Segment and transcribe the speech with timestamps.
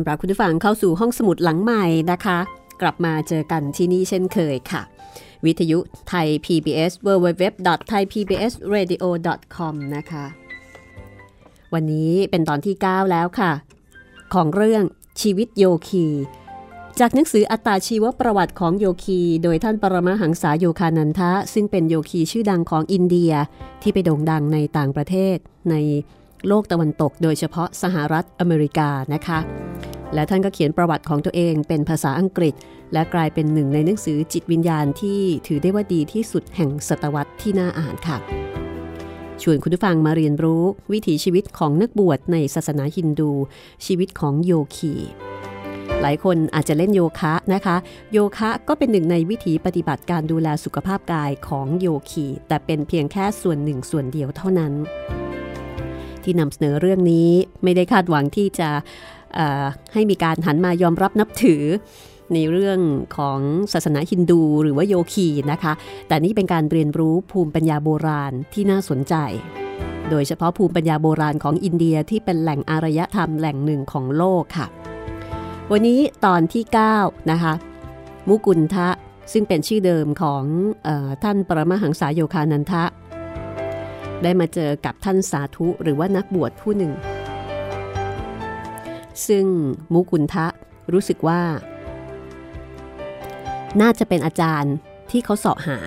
[0.00, 2.38] อนรับคุณผู้ฟังเข้าสู่ห้องสมุดหลังใหม่นะคะ
[2.80, 4.82] กลับมาเจอกันที่นี่เช่นเคยค่ะ
[5.44, 5.78] วิทยุ
[6.08, 10.24] ไทย PBS www.thaipbsradio.com นะคะ
[11.74, 13.52] วันนี้เป็นตอนที่ 9 แล้วค่ะ
[14.34, 14.82] ของเรื่อง
[15.20, 16.06] ชีวิตโยคี
[17.00, 23.32] จากหนังสืออัตตาชีวประวัติของโยคี โดยท่านปรมาหังษาโยคานันทะ ซึ่งเป็นโยคีชื่อดังของอินเดีย
[23.82, 25.36] ที่ไปโด่งดังในต่างประเทศ
[25.70, 25.74] ใน
[26.48, 29.38] โลกตะวันตก โดยเฉพาะสหรัฐอเมริกานะคะ
[30.14, 32.54] และท่านก็เขียนประวัติของตัวเองเป็นภาษาอังกฤษ
[32.92, 38.18] และกลายเป็นหนึ่งในหนังสือจิตวิญญาณที่ถือได้ว่าดีที่สุดแห่งศตวรรษที่น่าอ่านค่ะ
[39.42, 40.62] ชวนคุณผู้ฟังมาเรียนรู้
[40.92, 43.32] วิถีชีวิตของนักบวชในศาสนาฮินดู
[43.86, 44.94] ชีวิตของโยคี
[46.00, 47.76] หลายคนอาจจะเล่นโยคะนะคะ
[48.12, 54.72] โยคะก็เป็นหนึ่งในวิถีปฏิบัติการดูแลสุขภาพกายของโยคีแต่เป็นเพียงแค่ส่วนหนึ่งส่วนเดียวเท่านั้น
[56.24, 57.28] ที่นำเสนอเรื่องนี้
[57.62, 58.70] ไม่ได้คาดหวังที่จะ
[59.92, 61.62] ให้มีการหันมายอมรับนับถือ
[62.34, 62.78] ในเรื่อง
[63.16, 63.40] ของ
[63.72, 65.72] ศาสนาฮินดูหรือว่าโยคีนะคะ
[66.08, 69.14] แต่นี่เป็นการเรียนรู้ภูมิปัญญาโบราณที่น่าสนใจ
[70.10, 74.66] โดยเฉพาะภูมิปัญญาโบราณของอินเดียที่เป็นแหล่งอารยธรรมแหล่งหนึ่งของโลกค่ะ
[75.72, 76.64] วันนี้ตอนที่
[76.96, 77.52] 9 นะคะ
[78.28, 78.88] มุกุลทะ
[79.32, 80.42] ซึ่งเป็นชื่อเดิมของ
[80.86, 82.84] ออท่านปรมหังษายโยคานันทะ
[84.22, 86.92] ได้มาเจอกับท่านสาธุหรือว่านักบวชผู้หนึ่ง
[89.28, 89.46] ซึ่ง
[89.92, 90.46] มุกุลทะ
[90.92, 91.40] รู้สึกว่า
[93.80, 94.74] น่าจะเป็นอาจารย์
[95.10, 95.78] ที่เขาเสาะหา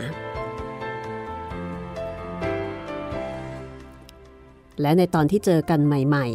[4.81, 6.27] และในตอนที่เจอกันใหม่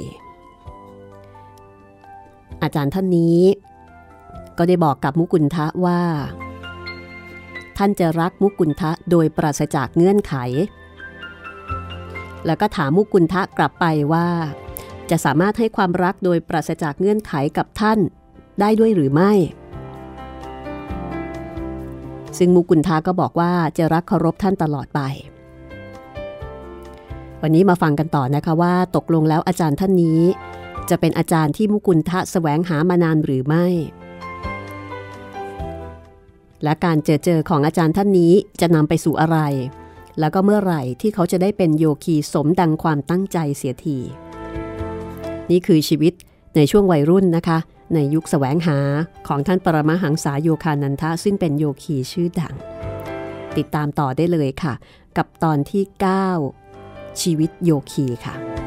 [1.68, 3.38] ๆ อาจารย์ท่านนี้
[4.58, 6.00] ก็ได้บอกกับมุกุลทะว่า
[7.78, 10.34] ท่านจะรักมุกุลทะโดยปราศจากเงื่อนไข
[12.46, 14.28] แล้วก็ถามมุกุลทะกลับไปว่า
[15.10, 17.98] จะสามารถให้ความรักโดยปราศจากเงื่อนไขกับท่าน
[18.60, 19.32] ได้ด้วยหรือไม่
[22.38, 25.00] ซึ่งมุกุลทะก็บอกว่าจะรักเคารพท่านตลอดไป
[27.42, 30.20] วันนี้มาฟังกันต่อนะคะว่า ตกลงแล้วอาจารย์ท่านนี้
[30.90, 33.66] จะเป็นอาจารย์ที่มุกุลทะแสวงหามานานหรือไม่
[36.64, 39.38] และการเจอเจอของอาจารย์ท่านนี้จะนำไปสู่อะไร
[40.20, 43.98] แล้วก็เมื่อไหร่ที่เขาจะได้เป็นโยคีสมดังความตั้งใจเสียที
[45.50, 46.12] นี่คือชีวิต
[46.56, 47.58] ในช่วงวัยรุ่นนะคะ
[47.94, 48.78] ในยุคแสวงหา
[49.28, 52.54] ของท่านปรมาหังษาโยคานันทะ ซึ่งเป็นโยคีชื่อดัง
[53.56, 54.74] ติดตามต่อได้เลยค่ะ
[55.16, 55.82] กับตอนที่
[56.52, 58.57] 9 ชีวิตโยคีค่ะ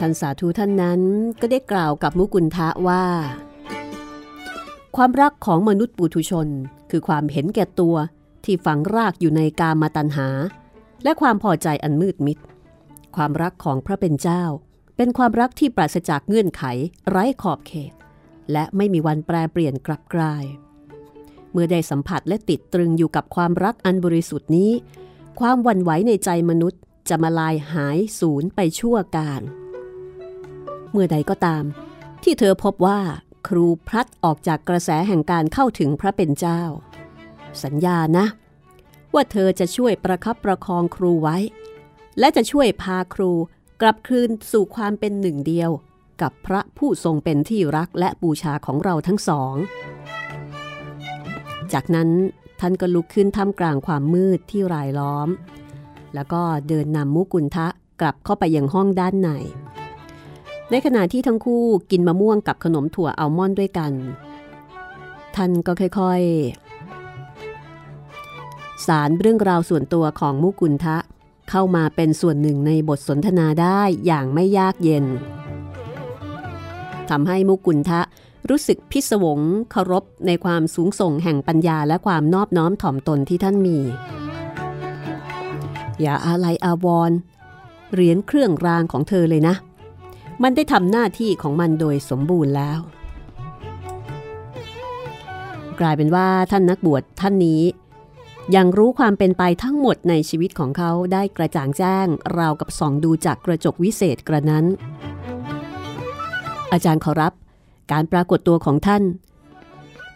[0.00, 1.00] ท่านสาธุท่านนั้น
[1.40, 3.04] ก็ได้กล่าวกับมุกุลทะว่า
[4.96, 6.48] ความรักของมนุษย์ปุถุชน
[6.90, 7.96] คือความเห็นแก่ตัว
[8.44, 10.28] ที่ฝังรากอยู่ในกามาตัญหา
[11.04, 12.38] และความพอใจอันมืดมิด
[13.16, 14.42] ความรักของพระเป็นเจ้า
[14.96, 16.62] เป็นความรักที่ปราศจากเงื่อนไข
[17.08, 17.92] ไร้ขอบเขต
[18.52, 20.44] และไม่มีวันแปรเปลี่ยนกลับกลาย
[21.52, 24.72] เมื่อได้สัมผัสและติดตรึงอยู่กับความรักอันบริสุทธิ์นี้
[25.40, 29.42] ความวันไหวในใจมนุษย์จะมาลายหายสูญไปชั่วการ
[30.90, 31.64] เมื่อใดก็ตาม
[32.22, 33.00] ที่เธอพบว่า
[33.48, 36.62] ครูพลัดออกจากกระแสแห่งการเข้าถึงพระเป็นเจ้า
[37.64, 38.26] สัญญานะ
[39.14, 41.36] ว่าเธอจะช่วยประคับประคองครูไว้
[42.18, 43.30] และจะช่วยพาครู
[43.80, 45.70] กลับคืนสู่ความเป็นหนึ่งเดียว
[46.22, 49.54] กับพระผู้ทรงเป็นที่รักและบูชาของเราทั้งสอง
[51.72, 52.10] จากนั้น
[52.60, 55.28] ท่านก็ลุกขึ้นท่ามกลางความมืดที่รายล้อม
[56.14, 57.68] แล้วก็เดินนำมุกุลทะ
[58.00, 59.30] กลับเข้าไปยังห้องด้านใน
[60.70, 63.92] ในขณะที่ทั้งคู่กินมะม่วงกับขนมถั่วอัลมอนด์ด้วยกัน
[65.36, 70.96] ท่านก็ค่อยๆ สารเรื่องราวส่วนตัวของมุกุลทะ
[71.50, 75.04] เข้ามาเป็นส่วนหนึ่งในบทสนทนาได้อย่างไม่ยากเย็น
[77.10, 78.00] ทำให้มุกุลทะ
[78.48, 79.40] รู้สึกพิศวง
[79.70, 83.78] เคารพในความสูงส่งแห่งปัญญาและความนอบน้อมถ่อมตนที่ท่านมี
[86.00, 87.10] อย่าอาลัยอาวร
[87.92, 89.54] เหรียญเครื่องรางของเธอเลยนะ
[90.42, 92.80] มันได้ทำหน้าที่ของมันโดยสมบูรณ์แล้ว
[95.80, 97.62] กลายเป็นว่าท่านนักบวชท่านนี้
[98.56, 102.06] ยังรู้ความเป็นไปทั้งหมดในชีวิตของเขาได้กระจ่างแจ้ง
[102.38, 104.64] ราวกับส่องดูจากกระจกวิเศษกระนั้น
[106.72, 107.32] อาจารย์ขอรับ
[107.92, 109.02] การปรากฏตัวของท่าน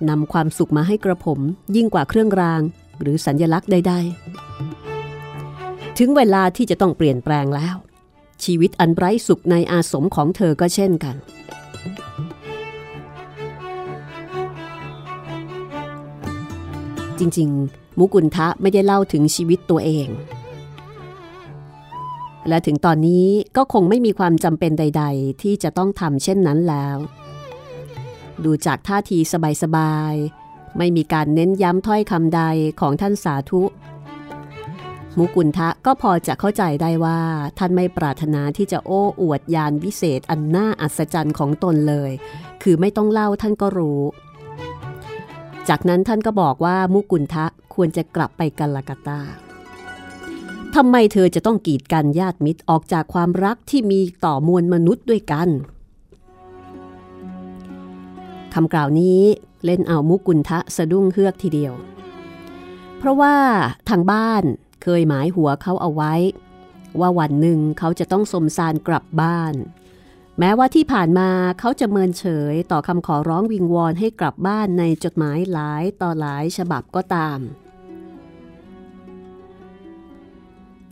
[0.09, 1.41] นำความสุขมาให้กระผม
[1.77, 2.61] ยิ่งกว่าเครื่องราง
[3.01, 7.77] หรือสัญญลักษณ์ใดๆ ถึงเวลาที่จะต้องเปลี่ยนแปลงแล้ว
[8.45, 11.17] ชีวิตอันไร้สุขในอาสมของเธอก็เช่นกัน
[17.19, 20.09] จริงๆ มุกุลทะไม่ได้เล่าถึงชีวิตตัวเอง
[22.49, 26.97] และถึงตอนนี้ก็คงไม่มีความจำเป็นใด ๆ ที่จะต้องทำเช่นนั้นแล้ว
[28.45, 29.19] ดูจากท่าที
[29.63, 32.43] สบายๆ ไม่มีการเน้นย้ำถ้อยคำใด
[32.81, 33.63] ของท่านสาธุ
[35.19, 37.21] มุกุลทะก็พอจะเข้าใจได้ว่า
[37.59, 42.13] ท่านไม่ปรารถนาที่จะโอ้อวดยานวิเศษอันน่าอัศจรรย์ของตนเลย
[42.63, 44.03] คือไม่ต้องเล่าท่านก็รู้
[45.69, 49.21] จากนั้นท่านก็บอกว่ามุกุลทะควรจะกลับไปกัลกาตา
[50.75, 55.49] ทำไมเธอจะต้องกีดกันญาติมิตรออกจากความรักที่มีต่อมวลมนุษย์ด้วยกัน
[58.55, 59.21] คำกล่าวนี้
[59.65, 61.75] เล่นเอามุกุลทะสะดุ้งเฮือกทีเดียว
[62.99, 63.35] เพราะว่า
[63.89, 64.45] ทางบ้าน
[64.85, 66.15] เคยหมายหัวเขาเอาไว้
[67.01, 69.55] ว่าวันหนึ่งเขาจะต้องสมสารกลับบ้าน
[70.39, 77.39] แม้ว่าที่ผ่านมาเขาจะเมินเฉยต่อคำขอร้องวิงวอนให้กลับบ้านในจดหมายหลายต่อหลายฉบับก็ตาม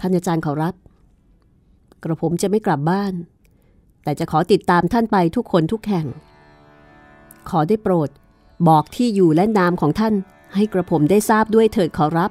[0.00, 0.74] ท่านอาจารย์ขอรับ
[2.02, 3.12] กระผมจะไม่กลับบ้าน
[4.02, 6.06] แต่จะขอติดตามท่านไปทุกคนทุกแห่ง
[7.48, 8.10] ขอได้โปรด
[8.68, 10.14] บอกที่อยู่และนามของท่าน
[10.54, 12.30] ให้กระผมได้ทราบด้วยเถิดขอรับ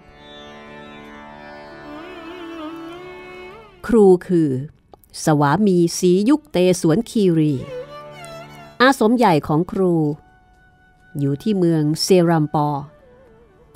[3.88, 4.50] ครูคือ
[5.24, 7.54] สวามีสียุคเตสวนคีรี
[8.82, 9.94] อาสมใหญ่ของครู
[11.20, 12.68] อยู่ที่เมืองเซรัมปอ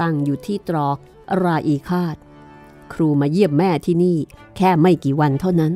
[0.01, 0.97] ตั้งอยู่ที่ตรอก
[1.43, 2.15] ราอีคาด
[2.93, 4.17] ครูมาเยี่ยมแม่ที่นี่
[4.57, 5.73] แค่ไม่กี่วันเท่านั้น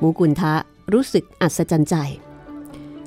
[0.00, 0.54] มูกุนทะ
[0.92, 1.94] รู้สึกอัศจรรย์ใจ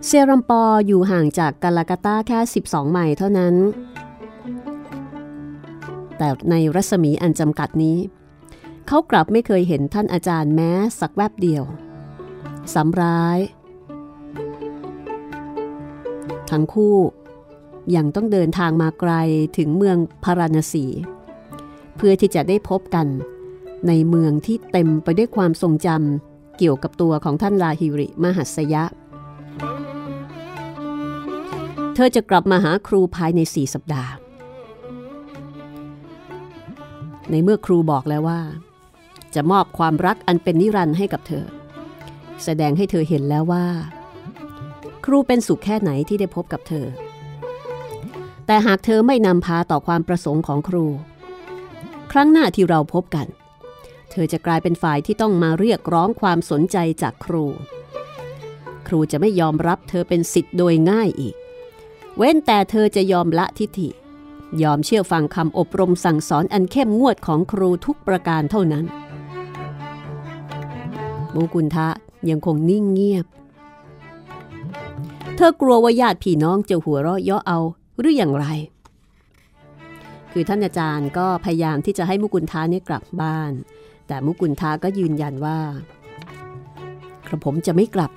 [0.06, 3.56] เซรัมปออยู่ห่างจากกาลากาตาแค่ 12 ไมล์เท่านั้น
[6.18, 7.98] แต่ในรัศมีอันจำกัดนี้
[8.88, 11.64] เขากลับไม่เคยเห็นท่านอาจารย์แม้สักแวบเดียว
[12.74, 13.40] สำร้าย
[16.50, 16.98] ทั้งคู่
[17.96, 19.14] ยังต้องเดินทางมาไกล
[19.58, 20.86] ถึงเมืองพาราณสี
[21.98, 23.08] เพื่อที่จะได้พบกัน
[23.88, 28.84] ในเมืองที่เต็มไปด้วยความทรงจำเกี่ยวกับตัวของท่านลาฮิริมหัสยะ
[31.96, 34.12] เธอจะกลับมาหาครูภายในสี่สัปดาห์
[37.32, 38.42] ในเมื่อครูบอกแล้วว่า
[39.36, 41.46] จะมอบความรักอันเป็นนิรันดร์ให้กับเธอ
[42.44, 43.66] แสดงให้เธอเห็นแล้วว่า
[45.06, 46.88] ครูเป็นสุขแค่ไหนที่ได้พบกับเธอ
[48.46, 50.86] แต่หากเธอไม่นำพาต่อความประสงค์ของครู
[52.12, 53.28] ครั้งหน้าที่เราพบกัน
[54.12, 57.46] เธอจะกลายเป็นฝ่ายที่ต้องมาเรียกร้องความสนใจจากครู
[58.88, 61.36] ครูจะไม่ยอมรับเธอเป็นสิทธิ์โดยง่ายอีก
[62.18, 63.90] เว้นแต่เธอจะยอมละทิฐิ
[64.63, 68.86] ยอมเชื่อฟังคำอบรมสั่งสอนอันเข้มงวดของครูทุกประการเท่านั้น
[71.34, 71.88] มูกุนทะ
[72.30, 73.25] ยังคงนิ่งเงียบ
[75.36, 77.60] เธอกลัวว่าญาติพี่น้องจะหัวเราะเยาะเอา
[78.00, 78.46] หรืออย่างไร
[80.32, 83.51] คือท่านอาจารย์ก็พยายามที่จะให้มุกุลทาเนี่ยกลับบ้าน
[84.08, 85.60] แต่มุกุลทาก็ยืนยันว่า
[87.27, 88.12] กระผมจะไม่กลับ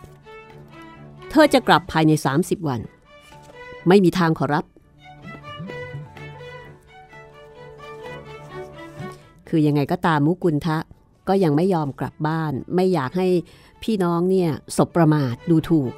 [1.30, 2.80] เธอจะกลับภายใน 30 วัน
[3.88, 4.64] ไม่มีทางขอรับ
[9.50, 10.78] คือยังไงก็ตามมุกุลทะ
[11.28, 13.28] ก็ยังไม่ยอมกลับบ้าน ไม่อยากให้
[13.82, 15.92] พี่น้องเนี่ยสบประมาทดูถูก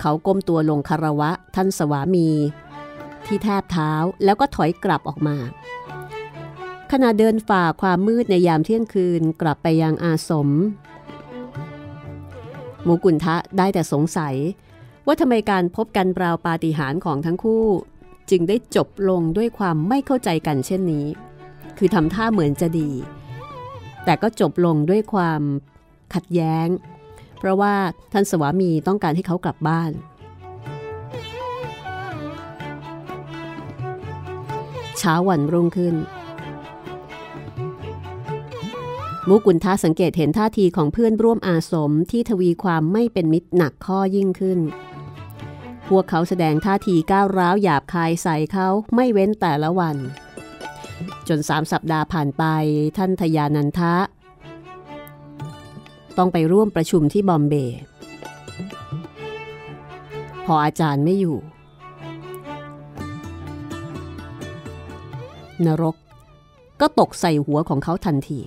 [0.00, 2.28] เขาก้มตัวลงคารวะท่านสวามี
[3.26, 3.92] ที่แทบเท้า
[4.24, 5.36] แล้วก็ถอยกลับออกมา
[6.92, 10.48] ขณะเดินฝ่าความมืดในยามเที่ยงคืนกลับไปยังอาสม
[12.86, 14.34] มูกุนทะได้แต่สงสัย
[15.06, 17.66] ว่าทำไมการพบกันราวปาฏิหาริย์ของทั้งคู่
[18.30, 21.06] จึงได้จบลงด้วยความไม่เข้าใจกันเช่นนี้
[21.78, 22.90] คือทำท่าเหมือนจะดี
[24.04, 25.42] แต่ก็จบลงด้วยความ
[26.14, 26.68] ขัดแย้ง
[27.38, 27.74] เพราะว่า
[28.12, 29.90] ท่านสวามีต้องการให้เขากลับบ้าน
[34.98, 35.96] เช้าวันรุ่งขึ้น
[39.28, 44.58] มุกุลท้าสังเกตเห็นท่าทีของเพื่อนร่วมอาสมที่ทวีความไม่เป็นมิตรหนักข้อยิ่งขึ้น
[45.88, 49.96] พวกเขาแสดงท่าทีก้าวร้าวหยาบคายใส่เขาไม่เว้นแต่ละวัน
[51.28, 52.44] จนสามสัปดาห์ผ่านไป
[52.96, 53.94] ท่านทยานันทะ
[56.18, 57.78] ต้องไปร่วมประชุมที่บอมเบย์
[60.44, 61.38] พออาจารย์ไม่อยู่
[65.66, 65.96] นรก
[66.80, 68.40] ก็ตกใส่หัวของเขาทันที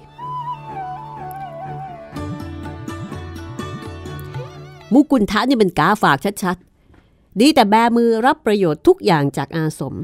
[4.94, 9.96] มุกุลทะนี่เป็นกาฝากชัดๆ ดีแต่แบมือรับประโยชน์ทุกอย่างจากอาสม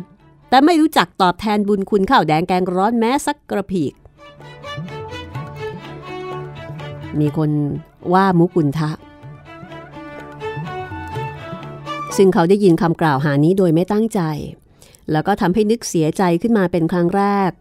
[0.50, 3.94] แต่ไม่รู้จักตอบแทนบุญคุณข้าวแดงแกงร้อนแม้สักกระพีก
[7.20, 7.52] มีคน
[8.14, 8.92] ว่ามุกุลทะ
[12.18, 14.22] ซึ่งเขาได้ยินคำกล่าวหานี้โดยไม่ตั้งใจ
[15.12, 17.52] แล้วก็ทำให้นึกเสียใจขึ้นมาเป็นครั้งแรก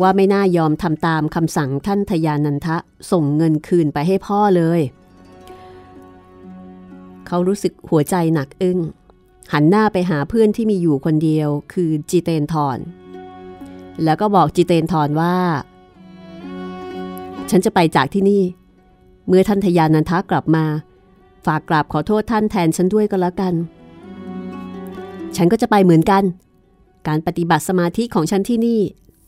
[0.00, 2.76] ว่าไม่น่ายอมทำตามคำสั่งท่านทยานันทะ
[3.10, 4.80] ส่งเงินคืนไปให้พ่อเลย
[7.26, 8.78] เขารู้สึกหัวใจหนักอึ้ง
[9.52, 12.78] หันหน้าไปหาเพื่อนที่มีอยู่คนเดียวคือจิเตนทอน
[14.04, 15.36] แล้วก็บอกจิเตนทอนว่า
[17.50, 18.42] ฉันจะไปจากที่นี่
[19.26, 20.64] เมื่อท่านทยานันทะกลับมา
[21.46, 23.54] ฝากกราบขอโทษท่านแทนฉันด้วยก็แล้วกัน
[25.36, 26.24] ฉันก็จะไปเหมือนกัน
[27.08, 28.80] การปฏิบัติสมาธิของฉันที่นี่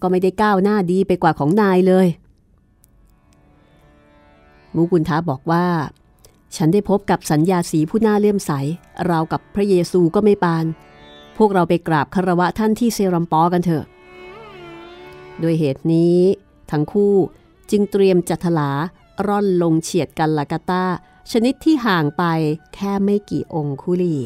[0.02, 2.06] ก็ไม่ได้ก้าวหน้าดีไปกว่าของนายเลย
[4.74, 5.64] มุกุลท้าบอกว่า
[6.56, 8.52] ฉันได้พบกับสัญญาสีผู้น่าเลื่อมใส
[9.10, 10.64] ราวกับพระเยซูก็ไม่ปาน
[11.36, 13.84] พวกเราไปกราบคารวะท่านที่เซรัมปอกันเถอะ
[15.40, 16.18] โดยเหตุนี้
[16.70, 17.14] ทั้งคู่
[17.70, 18.70] จึงเตรียมจัทลา
[19.26, 20.84] ร่อนลงเฉียดกันลากาตา
[21.30, 22.24] ชนิดที่ห่างไป
[22.74, 24.16] แค่ไม่กี่องคุลี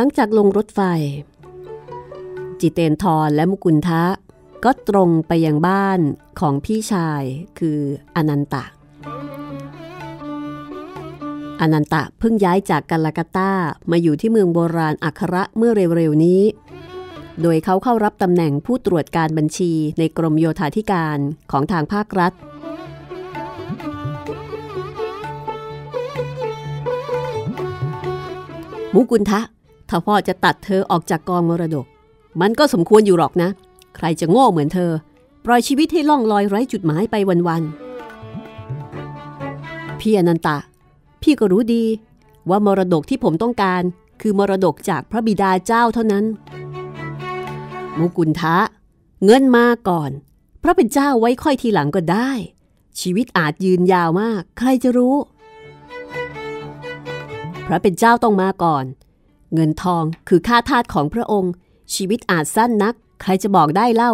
[0.00, 0.80] หลังจากลงรถไฟ
[2.60, 4.04] จิเตนทรและมุกุลทะ
[4.64, 6.00] ก็ตรงไปยังบ้าน
[6.40, 7.22] ของพี่ชาย
[7.58, 7.80] คือ
[8.16, 8.64] อนันตะ
[11.60, 13.52] อนันตะเพิ่งย้ายจากกัลากัตตา
[13.90, 16.42] มาอยู่ที่เมืองโบราณอัคระเมื่อเร็วๆนี้
[17.42, 21.18] โดยเขาเข้ารับตำแหน่งผู้ตรวจการบัญชีในกรมโยธาธิการ
[21.50, 22.32] ของทางภาครัฐ
[28.96, 29.42] มุกุลทะ
[29.88, 31.86] ถ้าพ่อจะตัดเธอออกจากกองมรดก
[32.40, 33.48] มันก็สมควรอยู่หรอกนะ
[33.96, 34.90] ใครจะโง่เหมือนเธอ
[35.44, 37.14] ปล่อยชีวิตให้ล่องลอยไร้จุดหมายไป
[37.48, 37.72] วันๆ
[40.00, 40.58] พี่อนันตะ
[41.22, 41.84] พี่ก็รู้ดี
[42.50, 43.82] ว่ามรดกที่ผมต้องการ
[44.20, 46.24] คือมรดกจากพระบิดาเจ้าเท่านั้น
[47.98, 48.56] มุกุลทะ
[49.24, 50.10] เงินมาก่อน
[50.62, 52.30] พระเป็นเจ้าไว้ค่อยทีหลังก็ได้
[53.00, 55.16] ชีวิตอาจยืนยาวมาก ใครจะรู้
[57.66, 58.84] พระเป็นเจ้าต้องมาก่อน
[59.54, 61.52] เงินทองคือค่าทาสของพระองค์
[61.94, 64.12] ชีวิตอาจสั้นนัก ใครจะบอกได้เล่า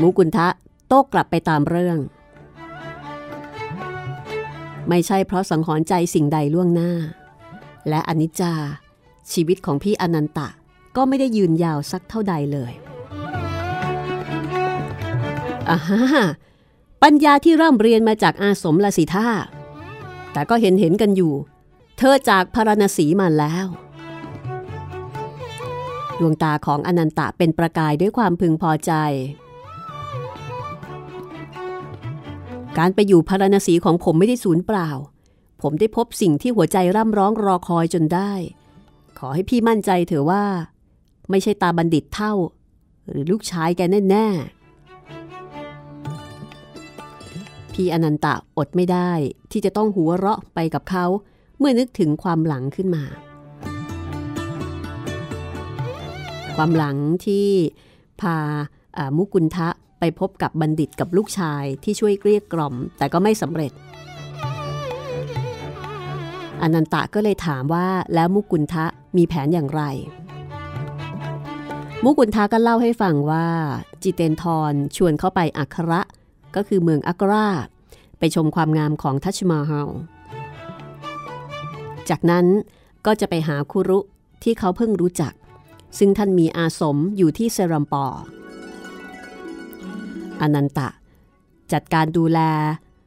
[0.00, 0.48] มุกุลทะ
[0.88, 1.98] โต้กลับไปตามเรื่อง
[4.88, 6.92] ไม่ใช่เพราะสังหรณ์ใจสิ่งใดล่วงหน้า
[7.88, 8.54] และอนิจจา
[9.32, 10.48] ชีวิตของพี่อนันตะ
[10.96, 12.72] ก็ไม่ได้ยืนยาวสักเท่าใดเลย
[15.70, 16.00] อ่าฮะ
[17.02, 19.28] ปัญญาที่ร่ำเรียนมาจากอาสมละสิท่า
[20.32, 21.32] แต่ก็เห็นเห็นกันอยู่
[21.98, 23.66] เธอจากพาราณสีมาแล้ว
[26.18, 28.92] ดวงตาของอนันตะเป็นประกายด้วยความพึงพอใจ
[32.78, 34.90] การไปอยู่พาราณสีของผมไม่ได้สูญเปล่า
[35.62, 38.32] ผมได้พบสิ่งที่หัวใจร่ำร้องรอคอยจนได้
[39.18, 40.44] ขอให้พี่มั่นใจเถอะว่า
[41.30, 42.32] ไม่ใช่ตาบัณฑิตเท่า
[43.08, 44.26] หรือลูกชายแกแน่
[47.06, 49.10] ๆพี่อนันตะอดไม่ได้
[49.50, 51.06] ที่จะต้องหัวเราะไปกับเขา
[51.58, 53.04] เมื่อนึกถึงความหลังขึ้นมา
[56.56, 56.96] ความหลัง
[57.26, 57.48] ที่
[58.20, 63.72] พาามุกุลทะไปพบกับบัณฑิตกับลูกชายที่ช่วยเกลี้ยกล่อม แต่ก็ไม่สำเร็จ
[66.62, 68.84] อนันตะก็เลยถามว่าแล้วมุกุลทะ
[69.16, 69.82] มีแผนอย่างไร
[72.04, 73.46] มุกุลทะก็เล่าให้ฟังว่า
[74.02, 76.00] จิเตนทรชวนเขาไปอัคระ
[76.56, 77.48] ก็คือเมืองอักรา
[78.18, 79.90] ไปชมความงามของทัชมาฮาล
[82.10, 82.46] จากนั้น
[83.06, 83.98] ก็จะไปหาคุรุ
[84.42, 85.32] ที่เขาเพิ่งรู้จัก
[85.98, 88.22] ซึ่งท่านมีอาสมอยู่ที่เซรัมปอร์
[90.40, 90.88] อนันตะ
[91.72, 92.40] จัดการดูแล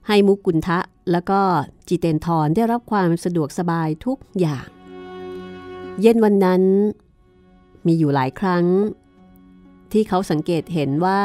[0.08, 0.80] ให้มุกุลทะ
[1.12, 1.40] แล้วก็
[1.88, 4.68] จิเตนทรได้รับความสะดวกสบายทุกอย่าง
[6.02, 6.64] เย็นวันนั้น
[7.86, 8.66] มีอยู่หลายครั้ง
[9.92, 11.22] ที่เขาสังเกตเห็นว่า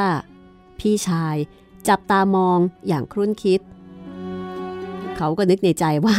[0.78, 1.36] พี่ชาย
[1.88, 2.58] จับตามอง
[2.88, 3.60] อย่างครุ่นคิด
[5.16, 6.16] เขาก็นึกในใจว่า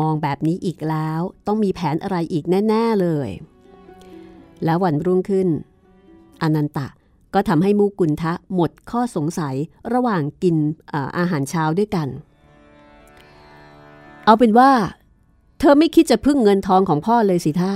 [0.00, 3.28] มองแบบนี้อีกแล้วต้องมีแผนอะไรอีกแน่ ๆเลย
[4.64, 5.48] แล้ววันรุ่งขึ้น
[6.42, 6.88] อนันตะ
[7.34, 9.54] ก็ทำให้มูกุลทะหมดข้อสงสัย
[9.92, 10.56] ระหว่างกิน
[11.18, 12.08] อาหารเช้าด้วยกัน
[14.24, 14.70] เอาเป็นว่า
[15.58, 17.74] เธอไม่คิดจะพึ่งเงินทองของพ่อเลยสิท่า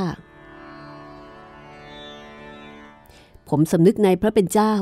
[3.49, 4.75] ผมสำนึกในพระเป็นเจ้า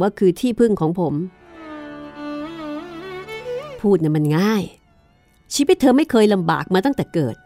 [0.00, 1.14] ว่าคือที่พึ่งของผม
[3.80, 4.62] พูดน่ะมันง่าย
[5.54, 7.36] ชีวิตเธอไม่เคยลำบากมาตั้งแต่เกิด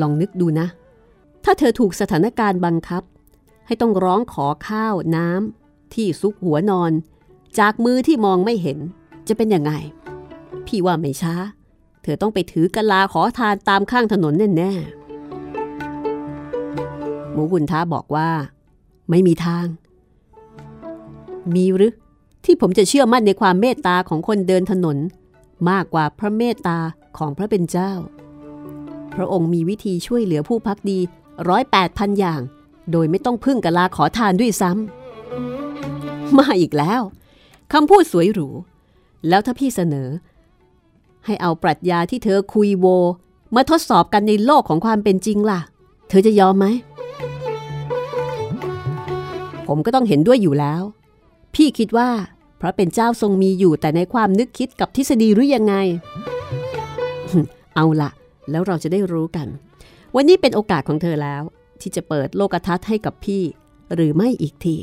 [0.00, 0.66] ลองนึกดูนะ
[1.44, 3.02] ถ้าเธอถูกสถานการณ์บังคับ
[3.66, 6.92] ให้ต้องร้องขอข้าวน้ำที่ซุกหัวนอน
[7.58, 8.78] จากมือที่มองไม่เห็น
[9.28, 9.72] จะเป็นยังไง
[10.66, 11.34] พี่ว่าไม่ช้า
[12.02, 18.28] เธอต้องไปถือกะลาขอทานตามข้างถนนแน่ๆหมูบุญท้าบอกว่า
[19.10, 19.66] ไม่มีทาง
[21.54, 21.94] มีหรือ
[22.44, 24.96] ที่ผมจะเชื่อมั่นในความเมตตาของคนเดินถนน
[25.68, 26.78] มากกว่าพระเมตตา
[27.18, 27.92] ของพระเป็นเจ้า
[29.14, 30.98] พระองค์มีวิธีช่วยเหลือผู้พักดี
[31.48, 32.40] ร้อยแปดพันอย่าง
[32.92, 37.00] โดยไม่ต้องพึ่งกะลาขอทานด้วยซ้ำมาอีกแล้ว
[37.72, 38.48] คำพูดสวยหรู
[39.28, 40.08] แล้วถ้าพี่เสนอ
[41.26, 42.86] ให้เอาปรัชญาที่เธอคุยโว
[43.54, 45.60] มาทดสอบกันในโลกของความเป็นจริงล่ะ
[46.08, 46.66] เธอจะยอมไหม
[49.66, 50.82] ผมก็ต้องเห็นด้วยอยู่แล้ว
[51.54, 52.10] พี่คิดว่า
[52.60, 55.74] พระเป็นเจ้าทรงมีอยู่แต่ในความนึกคิดกับทฤษฎีหรือยังไง
[57.74, 58.10] เอาละ
[58.50, 59.48] แล้วเราจะได้รู้กัน
[60.14, 61.42] วันนี้เป็นโอกาสของเธอแล้ว
[61.80, 63.42] ที่จะเปิดโลกทัศน์ให้กับพี่
[63.94, 64.76] หรือไม่อีกที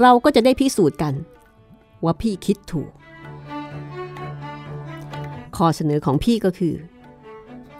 [0.00, 1.14] เราก็จะได้พิสูจน์กัน
[2.04, 2.90] ว่าพี่คิดถูก
[5.56, 6.74] ข้อเสนอของพี่ก็คือ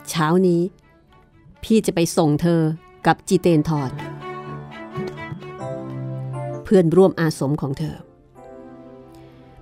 [0.09, 0.61] เช้านี้
[1.65, 2.61] พี่จะไปส่งเธอ
[3.07, 3.91] กับจีเตนทอน
[6.65, 7.97] เพื่อนร่วมอาสมของเธอ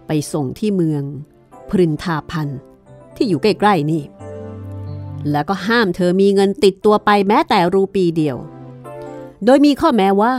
[0.07, 1.03] ไปส่งที่เมือง
[1.69, 2.49] พรินทาพัน
[3.17, 4.03] ที่อยู่ใกล้ๆนี่
[5.31, 8.37] แล้วก็ห้ามเธอมีเงินติดตัวไปแม้แต่รูปีเดียว
[9.45, 10.35] โดยมีข้อแม้ว่า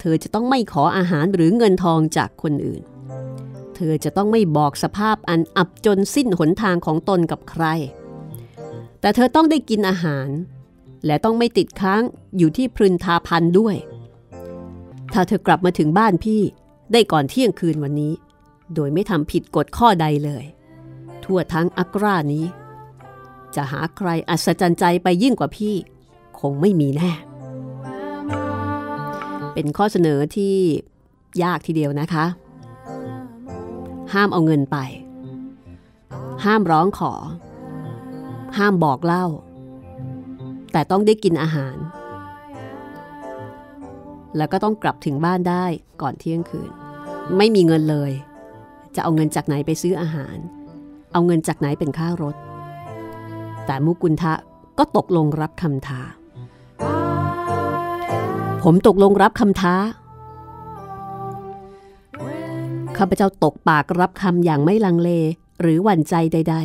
[0.00, 2.82] เธอจะต้องไม่ขออาหารหรือเงินทองจากคนอื่น
[3.74, 7.64] เธอจะต้องไม่บอกสภาพอันอับจนสิ้นหนทางของตนกับใคร
[9.00, 10.28] แต่เธอต้องได้กินอาหาร
[11.06, 12.02] และต้องไม่ติดค้าง
[12.38, 13.76] อยู่ที่พรึนทาพันด้วย
[15.12, 16.42] ถ้าเธอกลับมาถึงบ้านพี่
[16.92, 18.12] ได้ก่อนเที่ยงคืนวันนี้
[18.74, 20.44] โดยไม่ทำผิดกฎข้อใดเลย
[21.24, 22.44] ทั่วทั้งอักรานี้
[23.54, 25.74] จะหาใครอัศจรรย์ใจไปยิ่งกว่าพี่
[26.40, 27.10] คงไม่มีแน่
[29.54, 30.54] เป็นข้อเสนอที่
[31.42, 32.24] ยากทีเดียวนะคะ
[34.12, 34.76] ห้ามเอาเงินไป
[36.44, 37.12] ห้ามร้องขอ
[38.58, 39.26] ห้ามบอกเล่า
[40.72, 41.76] แต่ต้องได้กินอาหาร
[44.36, 45.64] แล้วก็ต้องกลับถึงบ้านได้
[46.02, 46.70] ก่อนเที่ยงคืน
[47.36, 48.12] ไม่มีเงินเลย
[48.98, 50.36] จะเอาเงินจากไหนไปซื้ออาหาร
[51.12, 52.34] เอาเงินจากไหนเป็นค่ารถ
[53.66, 54.34] แต่มุกุลทะ
[54.78, 56.00] ก็ตกลงรับคำท้า
[58.62, 59.74] ผมตกลงรับคำท้า
[62.96, 65.10] ข้าพเจ้าตกปากรับคำอย่างไม่ลังเล
[65.60, 66.56] หรือหวั่นใจใด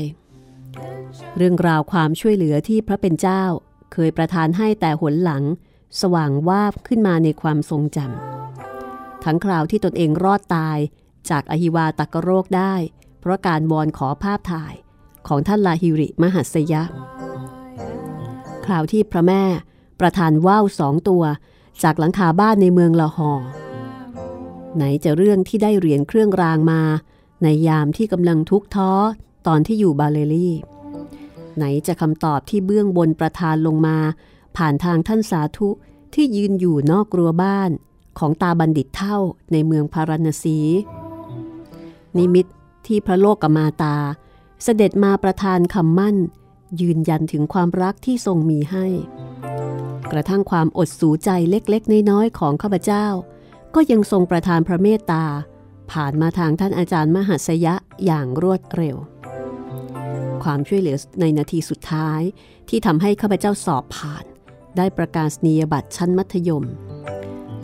[0.64, 3.44] ๆ เรื่องราวความช่วยเหลือที่พระเป็นเจ้า
[3.94, 5.44] เคยประทานให้แต่หนหลัง
[6.02, 10.78] สว่างวาบขึ้นมาในความทรงจำทั้งคราวที่ตนเองรอดตาย
[11.30, 12.74] จากอหิวาตักโรคได้
[13.20, 14.74] เพราะการวอนขอภาพถ่าย
[15.28, 16.84] ของท่านลาฮิริมหัสยะ
[18.66, 19.44] คราวที่พระแม่
[20.00, 21.24] ประทานว่าวสองตัว
[21.84, 23.32] จากหลังคาบ้านในเมืองละหอ
[24.76, 26.82] ไหนจะเรื่องที่ได้เหรียญเครื่องรางมา
[27.44, 28.92] ในยามที่กำลังทุกข์ท้อ
[29.48, 30.50] ตอนที่อยู่บาเลลี
[31.58, 33.98] ไหนจะคำตอบที่เบื้องบนประทานลงมา
[34.58, 35.70] ผ่านทางท่านสาธุ
[36.14, 37.72] ที่ยืนอยู่นอกรัวบ้าน
[38.20, 39.18] ของตาบัณฑิตเท่า
[39.52, 40.58] ในเมืองพาราณสี
[42.18, 42.46] นิมิต
[42.88, 43.96] ที่พระโลกกมาตา
[44.64, 46.18] เสด็จมาประทานคำมั่น
[46.82, 48.86] ยืนยันถึงความรักที่ทรงมีให้
[50.12, 53.06] กระทั่งความอดสูใจเล็กๆ น้อยๆของข้าพเจ้า
[53.76, 55.24] ก็ยังทรงประทานพระเมตตา
[55.92, 58.98] ผ่านมาทางท่านอาจารย์มหัสยะอย่างรวดเร็ว
[60.44, 62.22] ความช่วยเหลือในนาทีสุดท้าย
[62.70, 64.26] ที่ทำให้ข้าพเจ้าสอบผ่าน
[64.78, 66.66] ได้ประกาศนียบัตรชั้นมัธยม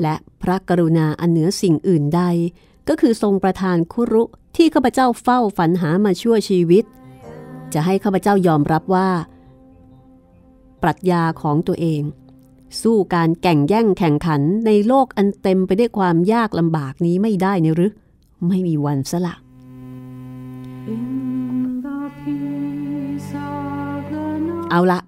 [0.01, 2.23] และพระกรุณาอันเหนือสิ่งอื่นใด
[2.89, 4.23] ก็คือทรงประทานคุรุ
[4.61, 6.83] ที่ข้าพเจ้าเฝ้าฝันหามาชั่วชีวิต
[7.73, 9.09] จะให้ข้าพเจ้ายอมรับว่า
[10.81, 12.01] ปรัชญาของตัวเอง
[12.81, 17.91] สู้การแก่งแย่งแข่งขันในโลกอันเต็มไปด้วยความยากลำบากนี้ไม่ได้นหรือ
[18.47, 19.35] ไม่มีวันสละ
[24.71, 24.99] เอาละ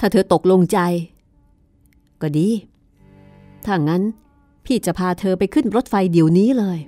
[0.00, 0.78] ถ้าเธอตกลงใจ
[2.22, 2.48] ก็ดี
[3.66, 4.02] ถ้างั้น
[4.64, 6.80] พี่จะพาเธอไปขึ้นรถไฟเดี๋ยวนี้เลย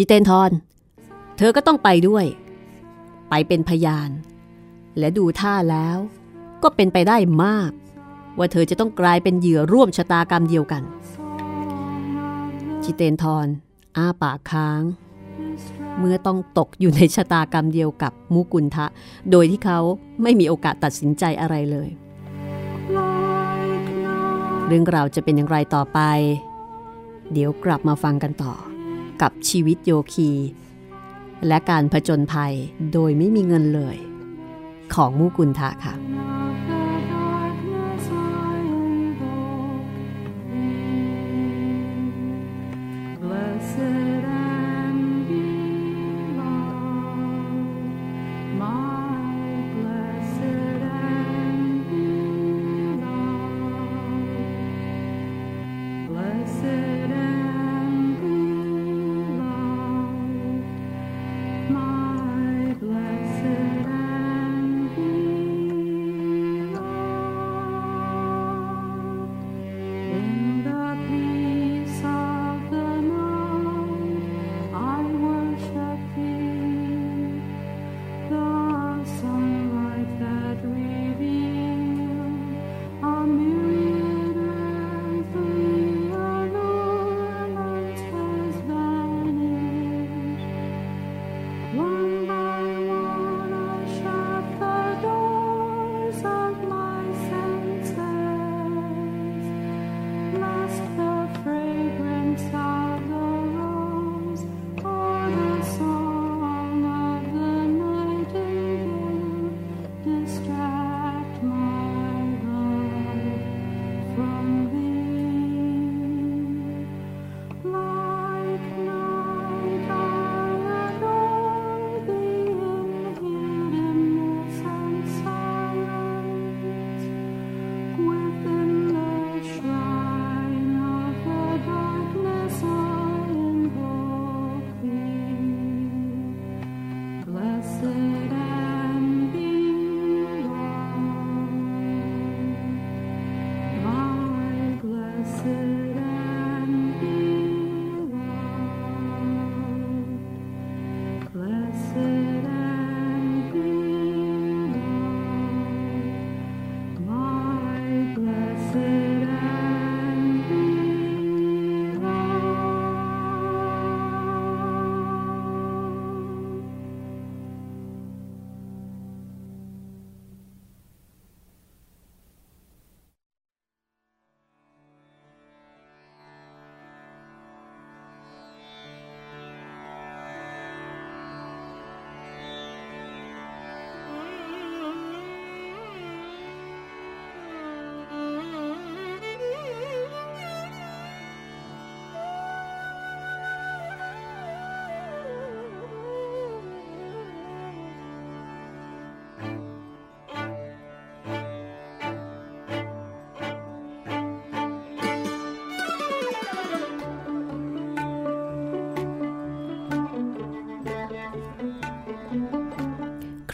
[0.00, 0.50] จิเตนทร
[1.36, 2.24] เธอก็ต้องไปด้วย
[3.30, 4.10] ไปเป็นพยาน
[4.98, 5.98] และดูท่าแล้ว
[6.62, 7.70] ก็เป็นไปได้มาก
[8.38, 10.82] ว่าเธอจะต้องกลายเป็นเหยื่อร่วมชะตากรรมเดียวกัน
[12.82, 13.46] จิเตนทร
[13.96, 14.82] อ้าปากค้าง
[15.98, 18.86] เมื่อต้องตกอยู่ในชะตากรรมเดียวกับมุกุลทะ
[19.30, 19.78] โดยที่เขา
[20.22, 21.88] ไม่มีโอกาสตัดสินใจอะไรเลย
[24.66, 25.98] เรื่องราวจะเป็นอย่างไรต่อไป
[27.32, 28.54] เดี๋ยวกลับมาฟังกันต่อ
[29.22, 30.30] กับชีวิตโยคี
[31.46, 32.54] และการผจญภัย
[32.92, 33.96] โดยไม่มีเงินเลย
[34.94, 35.94] ของมูกุลทะค่ะ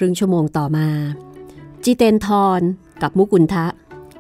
[0.05, 0.89] รึ่งชั่วโมงต่อมา
[1.85, 2.61] จิเตนทร
[3.03, 3.67] กับมุกุลทะ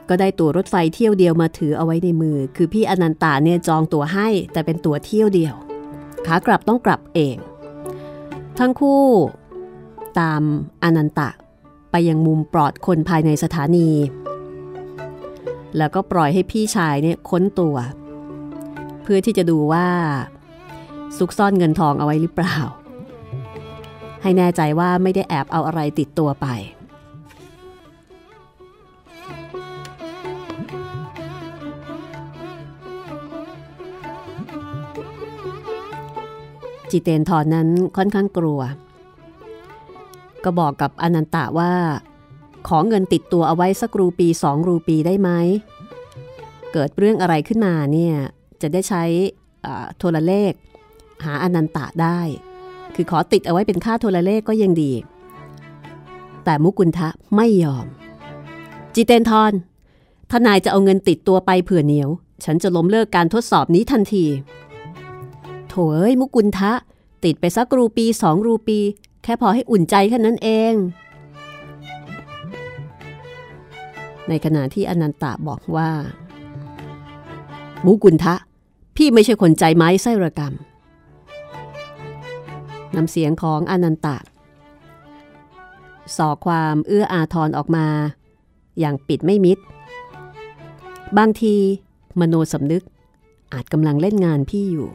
[0.08, 5.54] ก็ได้ตั๋วรถไฟเที่ยวเดียวมาถือเอาไว้ในมือ คือพี่อนันตาเนี่ยจองตั๋วให้แต่เป็นตั๋วเที่ยวเดียว
[6.26, 7.36] ขากลับต้องกลับเอง
[8.58, 9.04] ทั้งคู่
[10.18, 10.42] ตาม
[10.82, 11.30] อนันตะ
[11.90, 13.90] ไปยังมุมปลอดคนภายในสถานี
[15.76, 17.76] แล้วก็ปล่อยให้พี่ชายเนี่ยค้นตัว
[19.02, 19.86] เพื่อที่จะดูว่า
[21.16, 22.56] ซุกซ่อนเงินทองเอาไว้หรือเปล่า
[24.26, 26.46] ให้แน่ใจว่าไม่ได้แอบเอาอะไรติดตัวไป
[36.90, 38.60] จิเตนทอนนั้นค่อนข้างกลัว
[40.44, 41.72] ก็บอกกับอนันตะว่า
[42.68, 45.30] ขอเงินติดตัวเอาไว้สักรูปีสองรูปีได้ไหม
[46.72, 48.14] เกิดเรื่องอะไรขึ้นมาเนี่ย
[48.62, 49.04] จะได้ใช้
[49.98, 50.52] โทรเลข
[51.24, 52.20] หาอนันตะได้
[52.94, 54.92] คือขอติดเอาไว้เป็นค่าโทรเลขก็ยังดี
[56.44, 57.86] แต่มุกุลทะไม่ยอม
[58.94, 59.52] จิเตนทอน
[60.30, 62.08] ถ้านายจะเอาเงินติดตัวไปเผื่อเหนียว
[62.44, 64.24] ฉันจะล้มเลิกการทดสอบนี้ทันที
[65.68, 66.72] โถเอ้ยมุกุลทะ
[67.24, 68.78] ติดไปสักรูปีสองรูปี
[69.22, 70.74] แค่พอให้อุ่นใจแค่นั้นเอง
[74.28, 75.90] ในขณะที่อนันตะบอกว่า
[77.84, 78.34] มุกุลทะ
[78.96, 80.54] พี่ไม่ใช่คนใจไม้ไส้ระกรรม
[82.96, 84.16] น้ำเสียงของอนันตะ
[86.16, 87.86] สอความเอื้ออาทรออกมา
[88.78, 89.58] อย่างปิดไม่มิด
[91.18, 91.56] บางที
[92.20, 92.84] มโนสำนึก
[93.52, 94.88] อาจกำลังเล่นงานพี่อยู่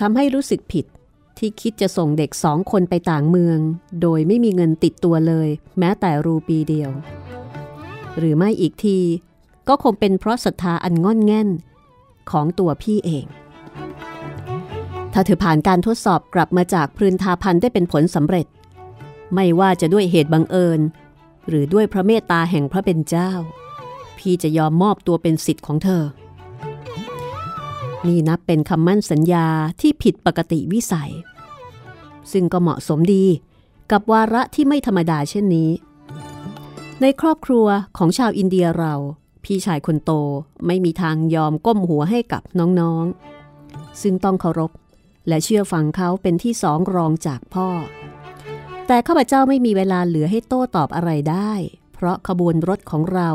[0.00, 0.86] ทำให้รู้สึกผิด
[1.38, 3.58] ที่คิดจะส่งเด็กสองคนไปต่างเมือง
[4.02, 6.90] โดยไม่มีเงินติดตัวเลย แม้แต่รูปีเดียว
[8.18, 8.98] หรือไม่อีกที
[9.68, 11.48] ก็คงเป็นเพราะศรัทธาอันง่อนแง่น
[12.30, 13.26] ของตัวพี่เอง
[15.16, 18.46] ถ้าเธอผ่านการทดสอบกลับมาจากพรืนทาพันได้เป็นผลสำเร็จ
[19.34, 20.80] ไม่ว่าจะด้วยเหตุบังเอิญ
[21.48, 23.30] หรือด้วยพระเมตตาแห่งพระเป็นเจ้า
[24.18, 26.02] พี่จะยอมมอบตัวเป็นสิทธิ์ของเธอ
[28.06, 29.46] นี่นับเป็นคำมั่นสัญญา
[29.80, 31.12] ที่ผิดปกติวิสัย
[32.32, 33.24] ซึ่งก็เหมาะสมดี
[33.90, 35.70] กับวาระที่ไม่ธรรมดาเช่นนี้
[37.00, 38.94] ในครอบครัวของชาวอินเดียเรา
[39.44, 40.10] พี่ชายคนโต
[40.66, 44.70] ไม่มีทางยอมก้มหัวให้กับน้องๆ ซึ่งต้องเคารพ
[45.28, 47.68] และเชื่อฟังเขาเป็นที่สองรองจากพ่อ
[48.86, 51.52] แต่ข้าพเจ้าไม่มีเวลาเหลือให้โต้ตอบอะไรได้
[51.94, 53.30] เพราะขบวนรถของเรา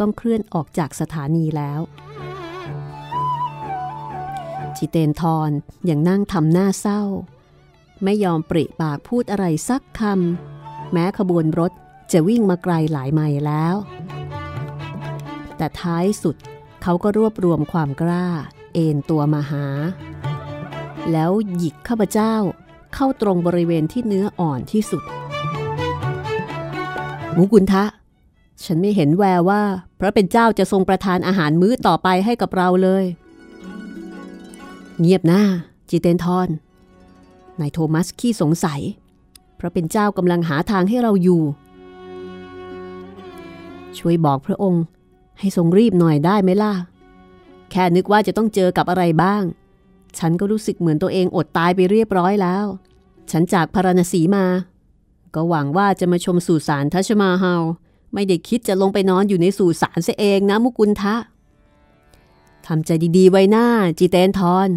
[0.00, 1.80] ต้องเคลื่อนออกจากสถานีแล้ว
[4.76, 5.50] จิเตนทร
[5.88, 7.02] ยังนั่งทำหน้าเศร้า
[8.04, 11.72] ไม่ยอมปริปากพูดอะไรสักคำ แม้ขบวนรถ
[12.12, 13.76] จะวิ่งมาไกลหลายไมล์แล้ว
[15.56, 16.36] แต่ท้ายสุด
[16.82, 18.26] เขาก็รวบรวมความกล้า
[18.74, 19.66] เอนตัวมาหา
[21.12, 22.34] แล้วหยิกข้าพเจ้า
[22.94, 25.02] เข้าตรงบริเวณที่เนื้ออ่อนที่สุด
[27.36, 27.84] มุกุลทะ
[28.64, 29.62] ฉันไม่เห็นแววว่า
[29.98, 33.04] พระเป็นเจ้าจะทรงประทานอาหารมื้อต่อไปให้กับเราเลย
[35.00, 35.42] เงียบหน้า
[35.90, 36.48] จิเตนทอน
[37.60, 38.80] นายโทมัสขี้สงสัย
[39.58, 41.42] พระเป็นเจ้ากำลังหาทางให้เราอยู่
[43.98, 44.84] ช่วยบอกพระองค์
[45.38, 46.72] ให้ทรงรีบหน่อยได้ไหมล่ะ
[47.70, 49.42] แค่นึกว่าจะต้องเจอกับอะไรบ้าง
[50.18, 52.66] ฉันก็รู้สึกเหมือนตัวเองอดตายไปเรียบร้อยแล้ว
[53.30, 54.46] ฉันจากพาราณสีมา
[55.34, 57.62] ก็หวังว่าจะมาชมสุสานทัชมาฮาล
[58.14, 61.16] ไม่ได้คิดจะลงไปนอนอยู่ในสุสานเสียเองนะมุกุลทะ
[62.66, 63.66] ทำใจดีๆไว้หน้า
[63.98, 64.68] จีเตนทอน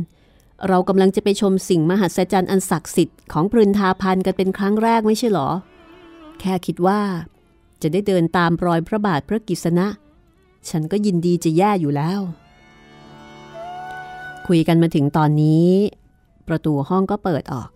[0.67, 5.49] เรากำลังจะไปชมสิ่งมหัศจรรย์อันศักดิ์สิทธิ์ของพรินทาพันกันเป็นครั้งแรกไม่ใช่หรอ
[6.39, 7.02] แค่คิดว่า
[7.82, 9.88] จะได้เดินตามรอยพระบาทพระกิษณะ
[10.69, 12.19] ฉันก็ยินดีจะแย่อยู่แล้ว
[14.49, 15.67] คุยกันมาถึงตอนนี้
[16.47, 17.69] ประตูห้องก็เปิดออก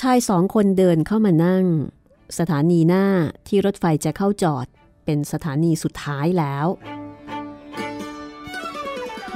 [0.00, 1.64] ชายสองคนเดินเข้ามานั่ง
[2.38, 3.06] สถานีหน้า
[3.46, 4.66] ที่รถไฟจะเข้าจอด
[5.04, 6.66] เป็นสถานีสุดท้ายแล้ว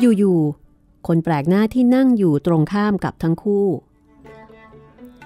[0.00, 3.66] อยู่ๆ คนแปลกหน้าที่นั่งอยู่ตรงข้ามกับทั้งคู่